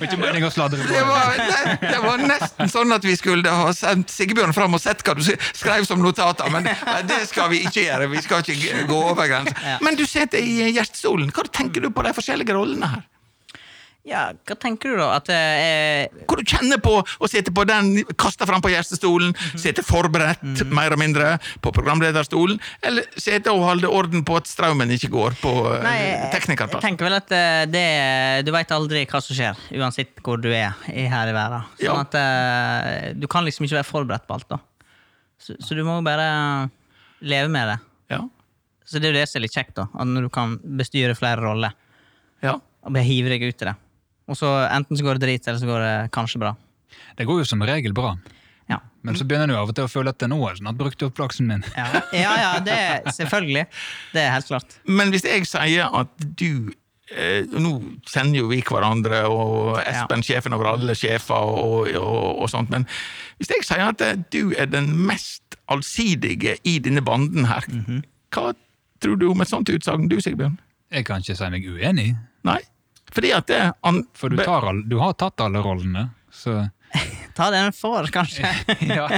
[0.90, 4.84] Det var, det, det var nesten sånn at vi skulle ha sendt Sigbjørn fram og
[4.84, 6.68] sett hva du skrev som notater, men
[7.10, 8.10] det skal vi ikke gjøre.
[8.16, 9.78] Vi skal ikke gå over grensa.
[9.86, 11.32] Men du sitter i hjertestolen.
[11.36, 13.08] Hva tenker du på de forskjellige rollene her?
[14.08, 15.08] Ja, hva tenker du da?
[15.20, 16.08] At det er
[16.40, 19.60] du kjenner på å sitte på den, kaste fram på gjestestolen, Mhm.
[19.60, 24.90] sitte forberedt, mer og mindre, på programlederstolen, eller sitte og holde orden på at strømmen
[24.96, 29.06] ikke går på eh, Nei, jeg, jeg tenker vel at eh, det Du veit aldri
[29.06, 31.68] hva som skjer, uansett hvor du er i, her i verden.
[31.78, 32.00] Sånn Ja.
[32.02, 34.60] at eh, du kan liksom ikke være forberedt på alt, da.
[35.40, 36.70] Så, så du må jo bare
[37.22, 37.78] leve med det.
[38.16, 38.24] Ja.
[38.88, 39.86] Så det er jo det som er litt kjekt, da.
[39.94, 41.76] At når du kan bestyre flere roller.
[42.42, 42.56] ja.
[42.80, 43.76] Og bare hive deg ut i det.
[44.30, 46.54] Og så enten så går det drit, eller så går det kanskje bra.
[47.18, 48.14] Det går jo som regel bra.
[48.70, 48.78] Ja.
[49.02, 51.06] Men så begynner du av og til å føle at nå har jeg snart brukt
[51.08, 51.64] opp flaksen min.
[51.74, 53.66] Ja, ja, ja det er selvfølgelig.
[54.14, 54.78] Det er helt klart.
[54.86, 56.70] Men hvis jeg sier at du
[57.10, 57.74] eh, Nå
[58.06, 62.86] kjenner jo vi hverandre, og Espen sjefen over alle sjefer, og, og, og sånt, men
[63.42, 67.66] hvis jeg sier at eh, du er den mest allsidige i denne banden her,
[68.34, 68.52] hva
[69.02, 70.60] tror du om et sånt utsagn, du Sigbjørn?
[70.94, 72.12] Jeg kan ikke si meg uenig,
[72.46, 72.62] Nei?
[73.16, 76.10] Fordi at det an, for du, tar all, du har tatt alle rollene.
[76.32, 76.62] Så
[77.34, 78.50] Ta den får, kanskje.
[78.80, 79.10] ja.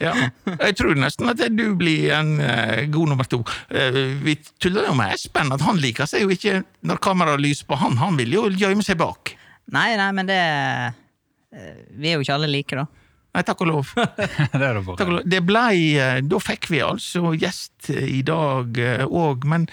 [0.00, 0.14] ja.
[0.44, 3.42] Jeg tror nesten at du blir en uh, god nummer to.
[3.72, 7.68] Uh, vi tuller jo med Espen, at han liker seg jo ikke når kameraet lyser
[7.68, 7.98] på han.
[8.00, 9.34] Han vil jo gjemme seg bak.
[9.74, 12.88] Nei, nei, men det uh, Vi er jo ikke alle like, da.
[13.36, 13.90] Nei, takk og lov.
[14.56, 15.26] det er det Takk og lov.
[15.28, 19.68] Det blei Da fikk vi altså gjest i dag òg, men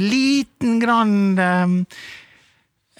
[0.00, 1.74] liten grann eh,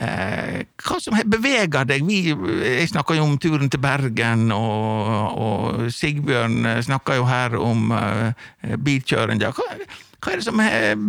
[0.01, 2.05] eh, Hva som beveger deg?
[2.07, 7.57] Vi, jeg snakka jo om turen til Bergen, og, og Sigbjørn snakker snakka jo her
[7.61, 9.53] om eh, bilkjøringa.
[9.57, 9.71] Hva,
[10.17, 10.61] hva er det som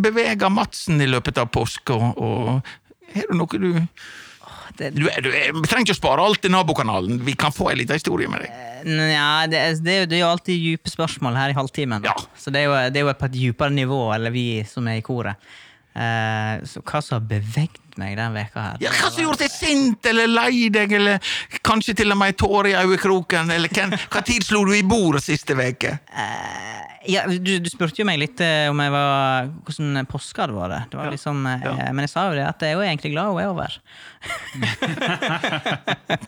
[0.04, 1.95] beveger Madsen i løpet av påske?
[1.95, 3.69] Og, og er det noe du
[4.78, 7.21] Det, du, du, du, er- trenger ikke å spare alt i nabokanalen.
[7.26, 8.52] Vi kan få en liten historie med deg.
[8.86, 12.06] Nja, det, det, det er jo alltid dype spørsmål her i halvtimen.
[12.06, 12.13] Ja.
[12.38, 15.00] Så det er, jo, det er jo på et dypere nivå, eller vi som er
[15.00, 15.39] i koret.
[15.97, 18.77] Eh, så hva som har beveget meg den veka her?
[18.83, 21.19] Ja, hva som gjorde deg sint eller lei deg, eller
[21.65, 23.51] kanskje til og med ei tåre i øyekroken?
[23.53, 25.99] Eller hvem- hva tid slo du i bordet siste veke?
[26.12, 30.55] Eh, ja, du, du spurte jo meg litt eh, om jeg var, hvordan påska det
[30.57, 30.69] var.
[30.73, 30.81] det.
[30.91, 31.12] det var Ja.
[31.15, 31.91] liksom, eh, Ja.
[31.93, 33.77] Men jeg sa jo det at jeg er jo egentlig glad hun er over.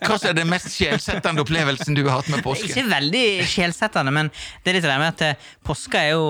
[0.00, 2.68] Hva som er den mest sjelsettende opplevelsen du har hatt med påske?
[2.70, 4.30] Ikke veldig sjelsettende, men
[4.64, 6.24] det er litt det med at påska er jo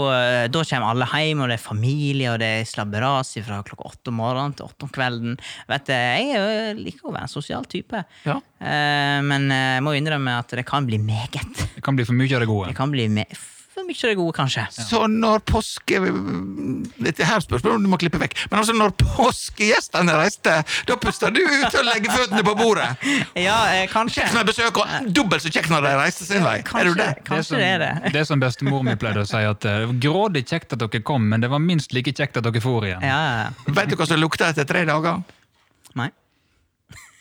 [0.51, 4.11] Da kommer alle hjem, og det er familie, og det er slabberas fra klokka åtte
[4.13, 5.30] om morgenen til åtte om kvelden.
[5.71, 8.41] Vet du, Jeg er liker å være en sosial type, Ja.
[8.61, 11.65] Eh, men jeg må innrømme at det kan bli meget.
[11.77, 12.69] Det kan bli for mye av det gode.
[12.73, 13.09] Det kan bli
[13.91, 14.65] mye det gode, kanskje.
[14.73, 15.99] Så når påske
[17.01, 18.37] Dette her spørsmålet om du må klippe vekk.
[18.51, 20.55] Men altså, når påskegjestene reiste,
[20.89, 22.89] da pusta du ut og legger føttene på bordet?
[23.41, 24.21] Ja, eh, kanskje.
[24.25, 26.59] Kjekt med besøk, og dobbelt så kjekt når de reiste sin vei.
[26.67, 27.09] Kanskje, Er du det?
[27.27, 28.13] kanskje det er det.
[28.17, 31.03] Det som bestemor mi pleide å si, at eh, det var grådig kjekt at dere
[31.07, 33.05] kom, men det var minst like kjekt at dere for igjen.
[33.07, 33.51] Ja.
[33.67, 35.23] Vet du hva som lukter etter tre dager?
[35.99, 36.11] Nei.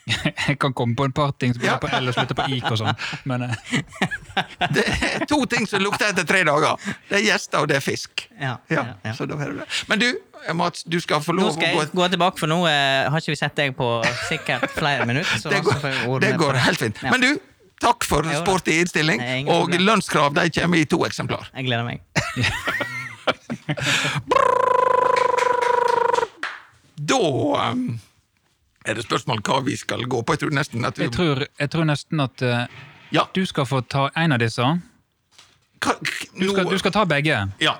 [0.10, 2.65] Jeg kan komme på en par ting som begynner på L og slutter på ik
[2.69, 2.95] og sånn,
[3.30, 3.54] men eh,
[4.76, 6.80] Det er to ting som lukter etter tre dager.
[7.10, 8.26] Det er gjester, og det er fisk.
[8.39, 9.67] Ja, Ja, ja, så da er det.
[9.91, 10.10] Men du,
[10.56, 13.34] Mats, du skal få lov å skal jeg gå tilbake, for nå eh, har ikke
[13.36, 13.89] vi sett deg på
[14.30, 15.41] sikkert flere minutter.
[15.41, 17.02] Så Det går, det går helt fint.
[17.10, 17.32] Men du,
[17.84, 19.19] takk for sporty innstilling.
[19.52, 21.52] Og lønnskrav de kommer i to eksemplar.
[21.56, 22.04] Jeg gleder meg.
[27.00, 28.00] Da um,
[28.89, 30.36] er det spørsmål hva vi skal gå på.
[30.36, 32.65] Jeg tror nesten at jeg tror, jeg tror nesten at uh,
[33.15, 33.23] Ja.
[33.34, 34.62] du skal få ta en av disse.
[35.80, 35.93] Hva,
[36.39, 37.78] Du skal, du skal ta begge, Ja.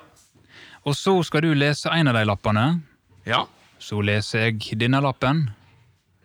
[0.86, 2.82] og så skal du lese en av de lappene.
[3.28, 3.45] Ja.
[3.80, 5.50] Så leser jeg denne lappen.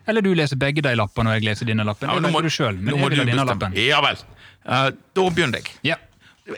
[0.06, 2.10] Eller du leser begge de lappene, og jeg leser denne lappen.
[2.10, 3.76] ja nå må, du selv, men jeg vil ha denne lappen.
[3.78, 4.18] Ja vel.
[4.64, 5.70] Uh, da begynner jeg.
[5.82, 5.96] Ja,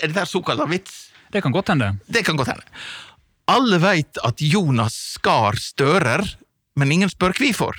[0.02, 1.12] Er dette såkalt vits?
[1.30, 1.92] Det kan godt hende.
[2.10, 2.64] Det kan godt hende.
[3.46, 6.24] Alle veit at Jonas skar stører,
[6.74, 7.76] men ingen spør hvorfor.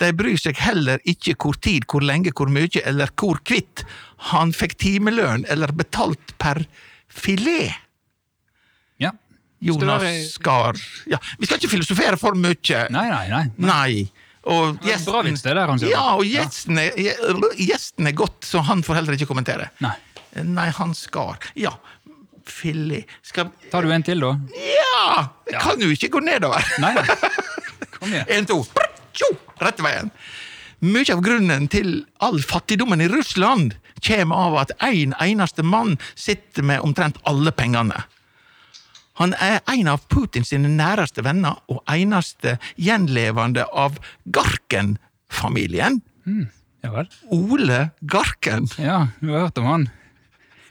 [0.00, 3.84] De bryr seg heller ikke hvor tid, hvor lenge, hvor mye eller hvor kvitt
[4.30, 6.62] han fikk timelønn eller betalt per
[7.08, 7.72] filet.
[9.00, 9.14] Ja.
[9.64, 10.04] Jonas
[10.44, 10.84] Gahr Skar.
[11.08, 12.84] Ja, vi skal ikke filosofere for mye.
[12.92, 13.44] Nei, nei, nei.
[13.56, 14.26] Nei.
[14.46, 15.72] Og Det Bra vits det der.
[15.90, 16.94] Ja, og gjesten er,
[17.58, 19.72] gjesten er godt, så han får heller ikke kommentere.
[19.82, 19.96] Nei.
[20.44, 21.40] Nei, han skar.
[21.58, 21.72] Ja.
[22.46, 23.10] Filet.
[23.26, 24.36] Skal Tar du en til, da?
[24.54, 25.24] Ja!
[25.48, 26.62] Det kan jo ikke gå nedover.
[26.82, 27.06] Nei, nei.
[27.96, 28.28] Kom igjen.
[28.36, 28.60] En, to.
[29.16, 29.32] Tjo!
[29.62, 30.12] Rette veien.
[30.84, 36.66] Mye av grunnen til all fattigdommen i Russland kommer av at en eneste mann sitter
[36.66, 38.04] med omtrent alle pengene.
[39.16, 43.96] Han er en av Putins næreste venner og eneste gjenlevende av
[44.28, 46.02] Garken-familien.
[46.84, 47.08] Ja vel.
[47.32, 48.68] Ole Garken.
[48.76, 49.88] Ja, du har hørt om han.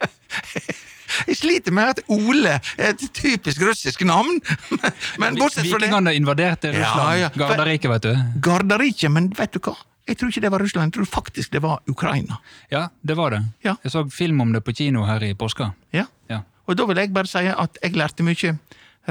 [1.26, 4.40] Jeg sliter med at Ole er et typisk russisk navn,
[5.22, 7.20] men, bortsett fra det Vikingene invaderte Russland.
[7.24, 7.30] ja.
[7.36, 8.24] Gardarriket, vet du.
[8.46, 9.76] Gardarike, men vet du hva?
[10.06, 12.38] Jeg tror ikke det var Russland, jeg tror faktisk det var Ukraina.
[12.70, 13.42] Ja, det var det.
[13.66, 13.74] Ja.
[13.84, 15.72] Jeg så film om det på kino her i påska.
[15.96, 16.06] Ja.
[16.30, 16.44] Ja.
[16.70, 18.58] Og da vil jeg bare si at jeg lærte mye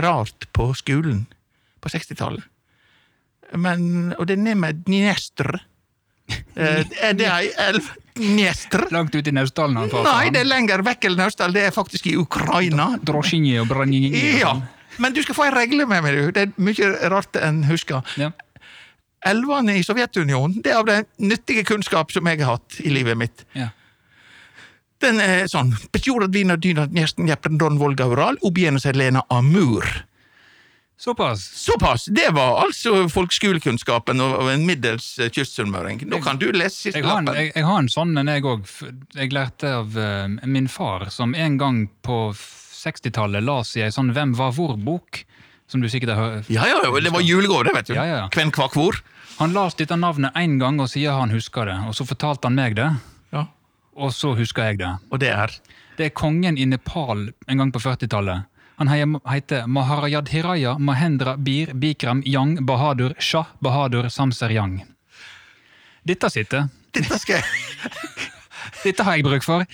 [0.05, 1.24] rart på skolen
[1.83, 2.46] på 60-tallet.
[3.59, 5.59] Men, og det er ned med Dnestr.
[6.57, 7.89] Eh, er det ei elv?
[8.15, 8.85] Dnestr?
[8.95, 9.75] Langt ute i Naustdalen.
[9.91, 11.53] Nei, det er lenger vekk enn Naustdal.
[11.53, 12.93] Det er faktisk i Ukraina.
[13.03, 14.21] Drosjinje og branninje.
[14.39, 14.55] Ja,
[15.03, 16.31] Men du skal få ei regle med meg, du.
[16.31, 18.07] Det er mye rart en husker.
[18.17, 18.31] Ja.
[19.27, 23.19] Elvene i Sovjetunionen, det er av den nyttige kunnskap som jeg har hatt i livet
[23.19, 23.45] mitt.
[23.59, 23.73] ja.
[25.03, 29.85] Den er sånn Petsjuradvina dynat dnjesten jepren don volga ural, objene seg lena amur.
[31.05, 31.40] Såpass.
[31.61, 32.05] Såpass!
[32.09, 36.01] Det var altså folkeskolekunnskapen og en middels eh, kystsunnmøring.
[36.09, 37.29] Nå kan du lese siste lappen.
[37.37, 38.62] jeg, jeg har en sånn en, jeg òg.
[39.19, 44.14] Jeg lærte av uh, min far, som en gang på 60-tallet las i ei sånn
[44.17, 45.27] Hvem var hvor-bok.
[45.69, 46.49] Som du sikkert har hørt.
[46.53, 47.95] Ja, ja, ja, det var julegård, det, vet du.
[47.97, 48.25] Ja, ja, ja.
[48.33, 48.99] Kven kvakk hvor.
[49.38, 51.77] Han las dette navnet én gang og sier han husker det.
[51.88, 52.88] Og så fortalte han meg det,
[53.33, 53.47] Ja.
[53.97, 54.90] og så husker jeg det.
[55.11, 55.53] Og det er
[55.97, 58.45] Det er kongen i Nepal en gang på 40-tallet.
[58.77, 64.83] Han heter Maharajad Hiraya Mahendra Bir Bikram Yang Bahadur Shah Bahadur Samseryang.
[66.03, 66.69] Dette sitter.
[66.93, 67.45] Dette skal jeg
[68.85, 69.65] Dette har jeg bruk for.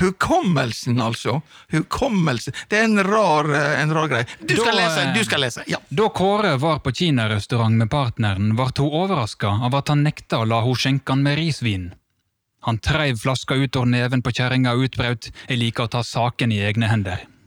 [0.00, 1.40] Hukommelsen, altså.
[1.72, 2.54] Hukommelsen.
[2.70, 4.26] Det er en rar, eh, en rar greie.
[4.40, 5.62] Du skal Da, lese, eh, du skal lese.
[5.66, 5.78] Ja.
[5.88, 10.48] Da Kåre var på kinarestaurant med partneren, ble hun overraska av at han nekta å
[10.48, 11.92] la hun skjenke han med risvin.
[12.66, 16.52] Han treiv flaska ut utover neven på kjerringa og utbraut 'Jeg liker å ta saken
[16.52, 17.37] i egne hender'.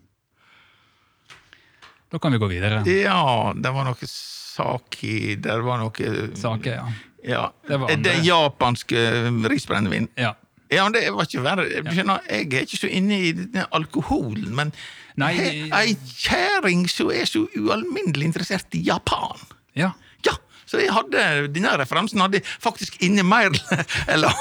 [2.12, 2.84] Da kan vi gå videre.
[2.88, 6.86] ja, det var noe saki Det var noe Sake, ja.
[7.24, 7.43] Ja.
[7.67, 8.24] Det var det, andre.
[8.26, 10.08] japanske eh, risbrennevin.
[10.19, 10.36] ja.
[10.71, 11.65] Ja, men det var ikke verre.
[11.91, 14.69] Skjønner, jeg er ikke så inne i denne alkoholen, men
[15.19, 15.34] Nei,
[15.76, 19.36] ei kjerring som er så ualminnelig interessert i Japan.
[19.76, 19.89] Ja.
[20.24, 23.52] Ja, så jeg hadde, denne referansen hadde jeg faktisk inne mer
[24.13, 24.32] eller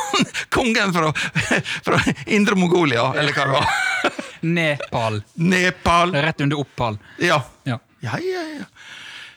[0.55, 1.11] kongen fra,
[1.89, 1.99] fra
[2.31, 3.75] Indre Mongolia, eller hva det var.
[4.41, 5.23] Nepal.
[5.35, 6.15] Nepal.
[6.15, 6.99] Rett under Oppal.
[7.19, 7.45] Ja.
[7.65, 7.79] Ja.
[8.01, 8.65] Ja, ja, ja.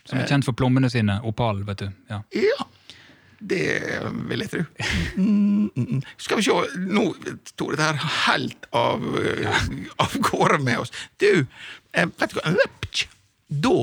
[0.03, 1.19] Som er kjent for plommene sine.
[1.27, 1.89] Opal, vet du.
[2.11, 2.21] Ja.
[2.35, 2.67] Ja,
[3.43, 3.63] det
[4.29, 4.61] vil jeg tro.
[5.15, 6.03] Mm, mm, mm.
[6.17, 6.55] Skal vi se,
[6.87, 7.09] nå
[7.57, 9.03] tok dette her helt av,
[9.43, 9.57] ja.
[10.05, 10.93] av gårde med oss.
[11.19, 11.45] Du,
[11.91, 12.55] eh, vet du hva?
[13.53, 13.75] Da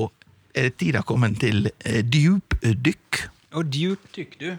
[0.56, 3.24] er tida kommet til eh, djupdykk.
[3.60, 4.50] Og djupdykk, du.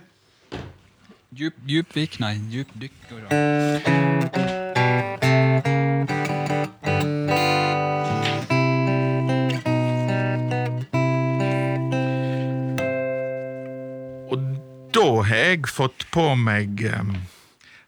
[1.31, 4.59] Djup, djupvik, nei, djupdykk.
[15.01, 16.83] Da har jeg fått på meg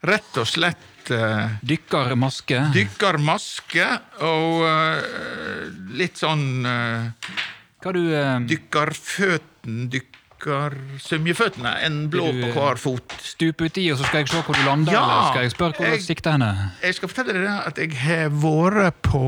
[0.03, 2.59] rett og slett eh, Dykkermaske.
[2.73, 3.85] dykkermaske
[4.25, 5.67] og eh,
[5.99, 7.29] litt sånn eh,
[7.83, 11.73] Hva du eh, dykkerføtten, dykkersømjeføttene.
[11.87, 13.15] En blå du, på hver fot.
[13.23, 14.95] stupe uti, og så skal jeg se hvor du lander?
[14.95, 16.49] Ja, eller skal jeg spørre hvor jeg- du sikter henne?
[16.81, 19.23] Jeg skal fortelle deg at jeg har vært på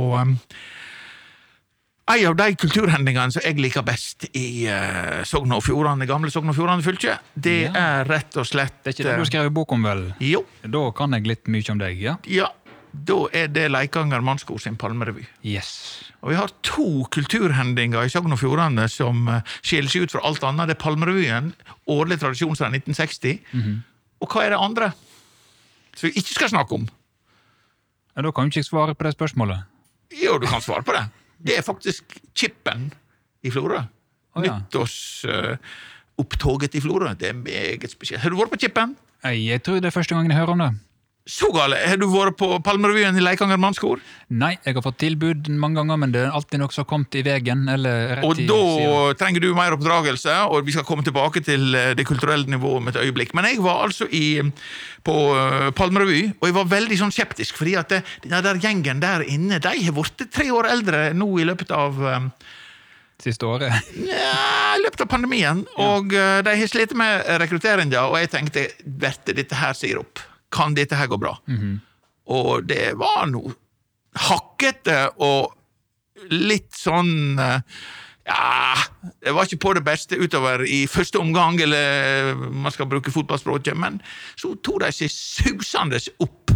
[2.06, 6.52] en av de kulturhendingene som jeg liker best i uh, Sogn og Fjordane, gamle Sogn
[6.52, 7.18] og Fjordane fylke.
[7.34, 7.72] Det Ja.
[7.74, 10.14] er rett og slett Det er ikke det du eh, skrevet bok om, vel?
[10.22, 12.18] Jo, Da kan jeg litt mye om deg, ja?
[12.30, 12.52] ja.
[12.96, 15.26] Da er det Leikanger mannskor sin palmerevy.
[15.44, 16.04] Yes.
[16.22, 20.22] Og vi har to kulturhendinger i Sogn og Fjordane som uh, skiller seg ut fra
[20.24, 20.70] alt annet.
[20.70, 21.54] Det er Palmerevyen,
[21.92, 23.42] årlig tradisjon siden 1960.
[23.52, 23.82] -hmm.
[24.22, 24.94] Og hva er det andre?
[25.96, 26.88] Som vi ikke skal snakke om?
[28.16, 29.64] Ja, da kan jo ikke jeg svare på det spørsmålet.
[30.24, 31.04] Jo, du kan svare på det.
[31.46, 32.04] Det er faktisk
[32.36, 32.94] Chippen
[33.46, 33.80] i Florø.
[34.36, 34.54] Oh, ja.
[34.60, 37.10] Nyttårsopptoget i Florø.
[37.20, 38.22] Det er meget spesielt.
[38.24, 38.90] Har du vært på Chippen?
[39.24, 40.72] Jeg tror det er første gangen jeg hører om det.
[41.26, 41.80] Så gale!
[41.82, 43.98] Har du vært på Palmerevyen i Leikanger mannskor?
[44.30, 47.18] Nei, jeg har fått tilbud mange ganger, men det er alltid noe som har kommet
[47.18, 47.64] i veien.
[48.22, 48.60] Og da
[49.18, 52.92] trenger du mer oppdragelse, og vi skal komme tilbake til eh, det kulturelle nivået om
[52.92, 53.34] et øyeblikk.
[53.34, 54.38] Men jeg var altså i,
[55.02, 59.02] på eh, Palmerevy, og jeg var veldig sånn skeptisk, fordi at det, den der gjengen
[59.02, 62.30] der inne, de har blitt tre år eldre nå i løpet av eh,
[63.26, 63.72] Siste året.
[64.12, 65.66] Ja, i løpet av pandemien.
[65.80, 66.44] Og ja.
[66.46, 70.22] de har slitt med rekrutteringa, og jeg tenkte Berte, dette her sier opp.
[70.56, 71.36] Kan dette her gå bra?
[72.32, 73.54] Og det var noe
[74.16, 75.52] hakkete og
[76.32, 77.60] litt sånn eh,
[78.26, 78.74] ja,
[79.22, 83.78] det var ikke på det beste utover i første omgang, eller man skal bruke fotballspråket,
[83.78, 84.00] men
[84.40, 86.56] så tok de seg susende opp.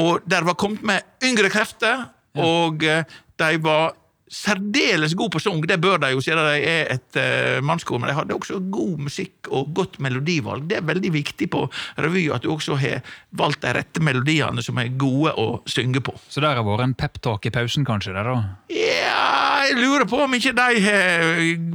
[0.00, 2.06] Og der var kommet med yngre krefter,
[2.38, 3.04] og eh,
[3.42, 3.92] de var
[4.32, 5.60] særdeles god på sang.
[5.68, 9.04] Det bør de jo, siden de er et uh, mannskor, men de hadde også god
[9.08, 10.64] musikk og godt melodivalg.
[10.70, 11.66] Det er veldig viktig på
[12.00, 13.02] revy at du også har
[13.36, 16.16] valgt de rette melodiene som er gode å synge på.
[16.32, 18.16] Så der har vært en peptalk i pausen, kanskje?
[18.16, 18.38] der da?
[18.72, 21.22] Ja, jeg lurer på om ikke de har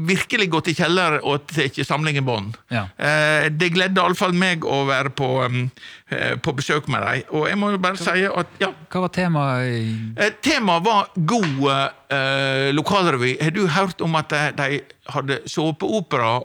[0.07, 2.57] virkelig gått i kjeller og tatt samling i bånd.
[2.73, 2.87] Ja.
[2.97, 5.67] Uh, det gledde iallfall meg å være på, um,
[6.11, 7.29] uh, på besøk med dem.
[7.37, 10.41] Og jeg må jo bare si at ja, Hva var temaet?
[10.45, 11.63] Temaet var god
[12.13, 13.35] eh, lokalrevy.
[13.41, 14.79] Har du hørt om at de, de
[15.13, 16.39] hadde såpeopera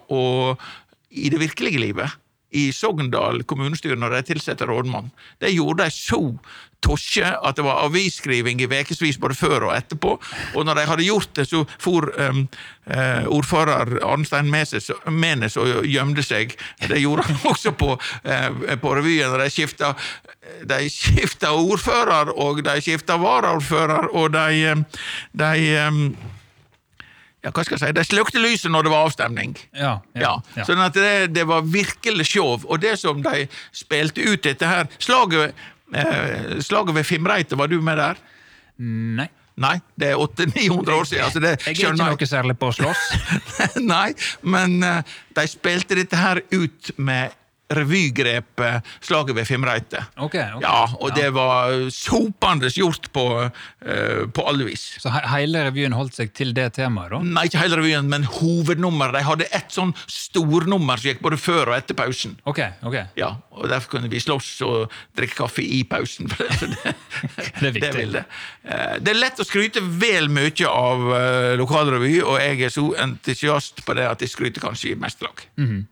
[1.10, 2.18] i det virkelige livet?
[2.52, 5.08] I Sogndal kommunestyre, når de tilsetter rådmann.
[5.40, 6.20] Det gjorde de så
[6.82, 10.16] tosje at det var avisskriving i ukevis både før og etterpå.
[10.54, 12.44] Og når de hadde gjort det, så for um,
[12.90, 16.56] uh, ordfører Arnstein Meses, Menes og gjemte seg.
[16.88, 19.38] Det gjorde han også på, uh, på revyen.
[19.40, 19.94] De skifta
[20.66, 24.74] de skifta ordfører, og de skifta varaordfører, og de,
[25.38, 25.50] de
[27.42, 29.54] ja, hva skal jeg si, de slukte lyset når det var avstemning.
[29.74, 29.96] Ja.
[30.14, 30.66] Ja, ja.
[30.66, 32.54] Sånn at det, det var virkelig show.
[32.68, 35.56] Og det som de spilte ut dette her Slaget,
[35.94, 38.20] eh, slaget ved Fimreite, var du med der?
[38.82, 39.28] Nei.
[39.60, 41.24] Nei, det er 800-900 år siden.
[41.24, 43.02] Altså det, Jeg er ikke noe særlig på å slåss.
[43.94, 44.14] Nei,
[44.48, 47.36] men eh, de spilte dette her ut med
[47.78, 50.04] revygrepet Slaget ved Fimreite.
[50.16, 50.62] Ok, ok.
[50.64, 53.26] Ja, og det var sopende gjort på,
[53.86, 54.84] eh, på alle vis.
[55.02, 57.20] Så he hele revyen holdt seg til det temaet, da?
[57.22, 59.18] Nei, ikke hele revyen, men hovednummeret.
[59.18, 62.36] De hadde ett sånn stornummer som gikk både før og etter pausen.
[62.48, 62.98] Ok, ok.
[63.18, 66.28] Ja, og Derfor kunne vi slåss og drikke kaffe i pausen.
[66.32, 66.94] Det,
[67.60, 67.92] Det er viktig.
[67.96, 68.24] vil det.
[68.64, 72.84] Eh, det er lett å skryte vel mye av uh, lokalrevy, og jeg er så
[73.02, 75.42] entusiast på det at jeg skryter kanskje i mest lag.
[75.60, 75.82] Mhm.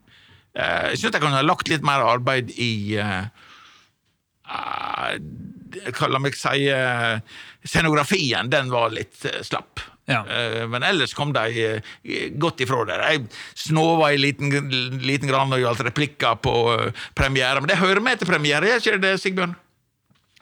[0.57, 3.23] Eh, jeg syns jeg kunne ha lagt litt mer arbeid i uh,
[6.11, 7.21] La meg si uh,
[7.63, 9.79] Scenografien, den var litt eh, slapp.
[10.09, 10.23] Ja.
[10.25, 13.03] Eh, men ellers kom de eh, godt ifra der.
[13.05, 14.49] Jeg snova i liten,
[15.05, 16.55] liten grann når det gjaldt replikker på
[17.17, 19.53] premiere, men det hører med til premiere, gjør ikke det, Sigbjørn?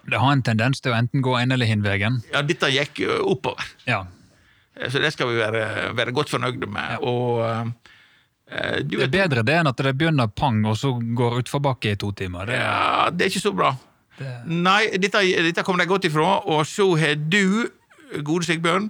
[0.10, 2.22] Det har en tendens til å enten gå en eller hin veien.
[2.32, 4.06] Ja, dette gikk oppover, Ja.
[4.80, 7.04] Eh, så det skal vi være, være godt fornøyde med.
[7.04, 7.94] Og eh,
[8.84, 12.00] du Det er bedre det enn at det begynner pang, og så går utforbakke i
[12.02, 12.50] to timer.
[12.50, 13.76] Det, Ja, det er ikke så bra.
[14.18, 17.70] det, Nei, dette, dette kommer de godt ifra, og så har du,
[18.26, 18.90] gode Sigbjørn,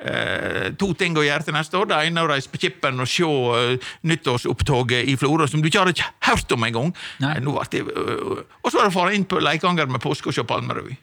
[0.00, 1.90] eh, to ting å gjøre til neste år.
[1.90, 5.68] Det ene er å reise på Kippen og se eh, nyttårsopptoget i Florø, som du
[5.68, 6.94] ikke hadde hørt om engang.
[7.20, 10.46] Eh, eh, og så er det å fare inn på Leikanger med påske og se
[10.46, 10.96] Palmerevy.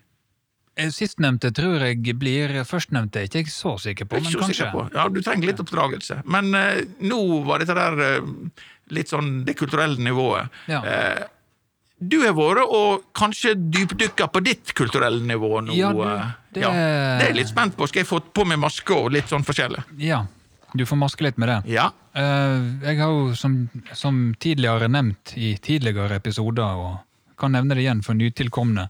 [0.78, 4.68] Eh, Sistnevnte tror jeg blir Førstnevnte ikke jeg så sikker på, men ikke så kanskje.
[4.76, 4.84] på.
[4.94, 6.20] Ja, du trenger litt oppdragelse.
[6.30, 8.30] Men eh, nå var dette der eh,
[8.94, 10.54] litt sånn det kulturelle nivået.
[10.72, 10.84] Ja.
[10.86, 11.26] Eh,
[11.98, 15.74] du har vært og kanskje dypdykka på ditt kulturelle nivå nå.
[15.74, 16.70] Ja, du, eh, det- ja.
[16.72, 17.88] det er jeg litt spent på.
[17.90, 19.82] Skal jeg få på meg maske og litt sånn forskjellig?
[19.98, 20.26] Ja,
[20.78, 21.74] du får maske litt med det.
[21.74, 21.90] Ja.
[22.18, 27.84] Uh, jeg har jo som, som tidligere nevnt i tidligere episoder, og kan nevne det
[27.84, 28.88] igjen for nytilkomne,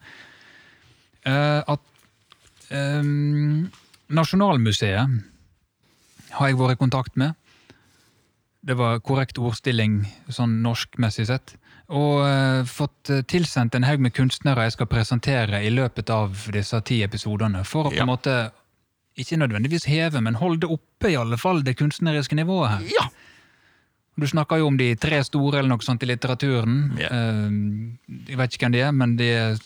[1.27, 1.83] at
[2.71, 3.67] um,
[4.07, 5.17] Nasjonalmuseet
[6.37, 7.35] har jeg vært i kontakt med.
[8.67, 10.01] Det var korrekt ordstilling
[10.31, 11.55] sånn norskmessig sett.
[11.87, 16.35] Og uh, fått eh, tilsendt en haug med kunstnere jeg skal presentere i løpet av
[16.51, 17.63] disse ti episodene.
[17.63, 18.35] For å på en måte
[19.17, 22.91] ikke nødvendigvis heve, men holde oppe i alle fall det kunstneriske nivået her.
[22.97, 23.07] ja.
[24.17, 26.77] Du snakker jo om de tre store eller noe sånt i litteraturen.
[26.97, 27.11] Ja.
[27.13, 27.97] Uh,
[28.27, 29.59] jeg vet ikke hvem de er, men de er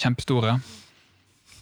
[0.00, 0.56] kjempestore.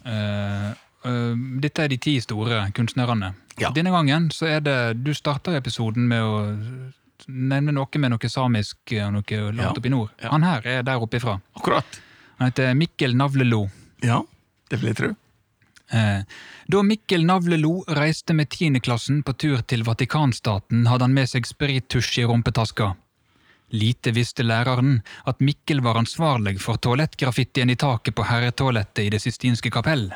[0.07, 0.71] Eh,
[1.07, 3.33] uh, dette er de ti store kunstnerne.
[3.59, 3.71] Ja.
[3.75, 6.93] Denne gangen så er det Du starter episoden med å
[7.27, 9.71] nevne noe med noe samisk og noe langt Ja.
[9.73, 10.11] oppe i nord.
[10.23, 10.31] Ja.
[10.31, 11.41] Han her er der oppe ifra.
[11.57, 12.01] Akkurat.
[12.39, 13.71] Han heter Mikkel Navlelo.
[14.05, 14.21] Ja,
[14.71, 15.15] det vil jeg tro.
[15.91, 16.23] Eh,
[16.69, 22.19] Da Mikkel Navlelo reiste med tiendeklassen på tur til Vatikanstaten, hadde han med seg sprittusj
[22.23, 22.97] i rumpetaska.
[23.75, 29.23] Lite visste læreren at Mikkel var ansvarlig for toalettgraffitien i taket på herretoalettet i Det
[29.23, 30.13] sistinske kapell.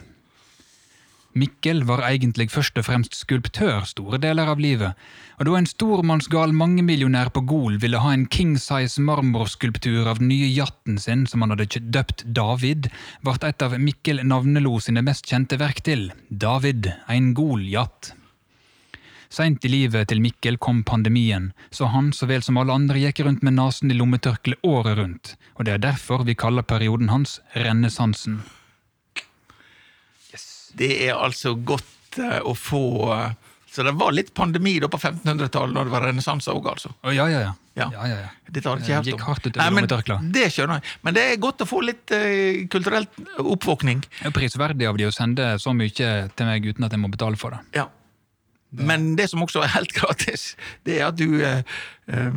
[1.32, 4.98] Mikkel var egentlig først og fremst skulptør store deler av livet,
[5.38, 10.32] og da en stormannsgal mangemillionær på Gol ville ha en king size marmorskulptur av den
[10.32, 12.90] nye jatten sin som han hadde døpt David,
[13.22, 18.14] ble et av Mikkel Navnelo sine mest kjente verk til, David, en Gol-jatt.
[19.30, 23.20] Seint i livet til Mikkel kom pandemien, så han så vel som alle andre gikk
[23.22, 27.38] rundt med nesen i lommetørkleet året rundt, og det er derfor vi kaller perioden hans
[27.54, 28.40] renessansen.
[30.74, 33.30] Det er altså godt uh, å få uh,
[33.70, 36.90] Så det var litt pandemi da på 1500-tallet, når det var renessanse òg, altså.
[37.06, 37.54] Oh, ja, ja, ja.
[37.78, 37.86] Ja.
[37.94, 38.50] ja, ja, ja.
[38.50, 39.26] Dette har ikke hørt gikk om.
[39.28, 40.16] hardt utover lommetørkla.
[40.34, 40.96] Det skjønner jeg.
[41.06, 44.02] Men det er godt å få litt uh, kulturelt oppvåkning.
[44.02, 47.14] Det er prisverdig av de å sende så mye til meg uten at jeg må
[47.14, 47.62] betale for det.
[47.78, 47.86] Ja.
[48.70, 50.54] Men det som også er helt gratis,
[50.86, 51.62] det er at du eh,
[52.08, 52.30] eh,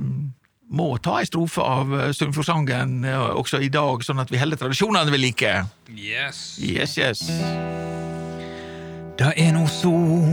[0.74, 4.62] må ta ei strofe av eh, Sunnfjordsangen eh, også i dag, sånn at vi holder
[4.64, 5.54] tradisjonene ved like.
[5.94, 6.58] Yes.
[6.62, 7.28] Yes, yes.
[9.20, 10.26] Det er no sol,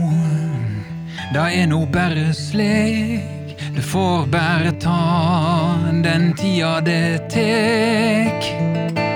[1.35, 3.37] det er no bare slik.
[3.75, 9.10] Du får bare ta den tida det tek.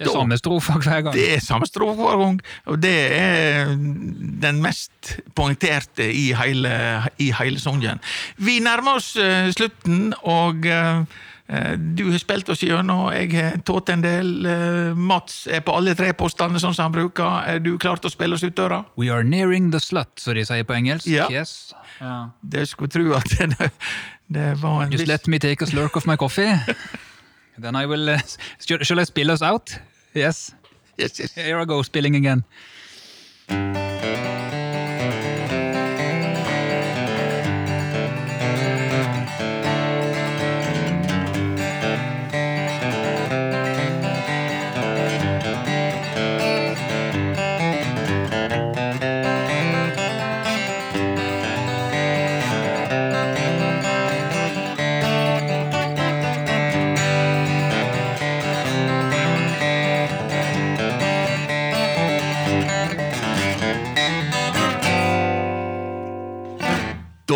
[0.00, 1.14] Det er samme strofa hver gang.
[1.14, 2.36] Det er samme strofa hver gang,
[2.72, 3.74] og det er
[4.40, 6.70] den mest poengterte i hele,
[7.20, 8.00] i hele sangen.
[8.40, 11.02] Vi nærmer oss eh, slutten, og eh,
[11.52, 14.32] eh, du har spilt oss gjennom, jeg har tått en del.
[14.96, 17.44] Mats er på alle tre postene, sånn som han bruker.
[17.52, 18.86] Er du klar til å spille oss ut døra?
[18.96, 21.10] We are nearing the slut, som de sier på engelsk.
[21.12, 21.28] Ja.
[21.28, 21.74] Yes.
[22.00, 22.30] Ja.
[22.40, 23.70] Det skulle tro at det,
[24.32, 26.56] det var en Just let me take a slurk of my coffee.
[27.60, 28.08] Then I will...
[28.08, 28.18] Uh,
[28.58, 29.76] shall, shall I spill us out?
[30.14, 30.52] Yes.
[30.96, 31.32] Yes, yes.
[31.32, 32.44] Here I go, spilling again.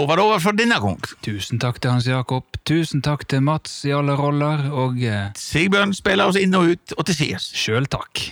[0.05, 0.99] Da var det over for denne gang.
[1.25, 2.59] Tusen takk til Hans Jakob.
[2.69, 6.97] Tusen takk til Mats i alle roller, og eh, Sigbjørn spiller oss inn og ut,
[6.99, 7.49] og til sides.
[7.57, 8.27] sjøl takk.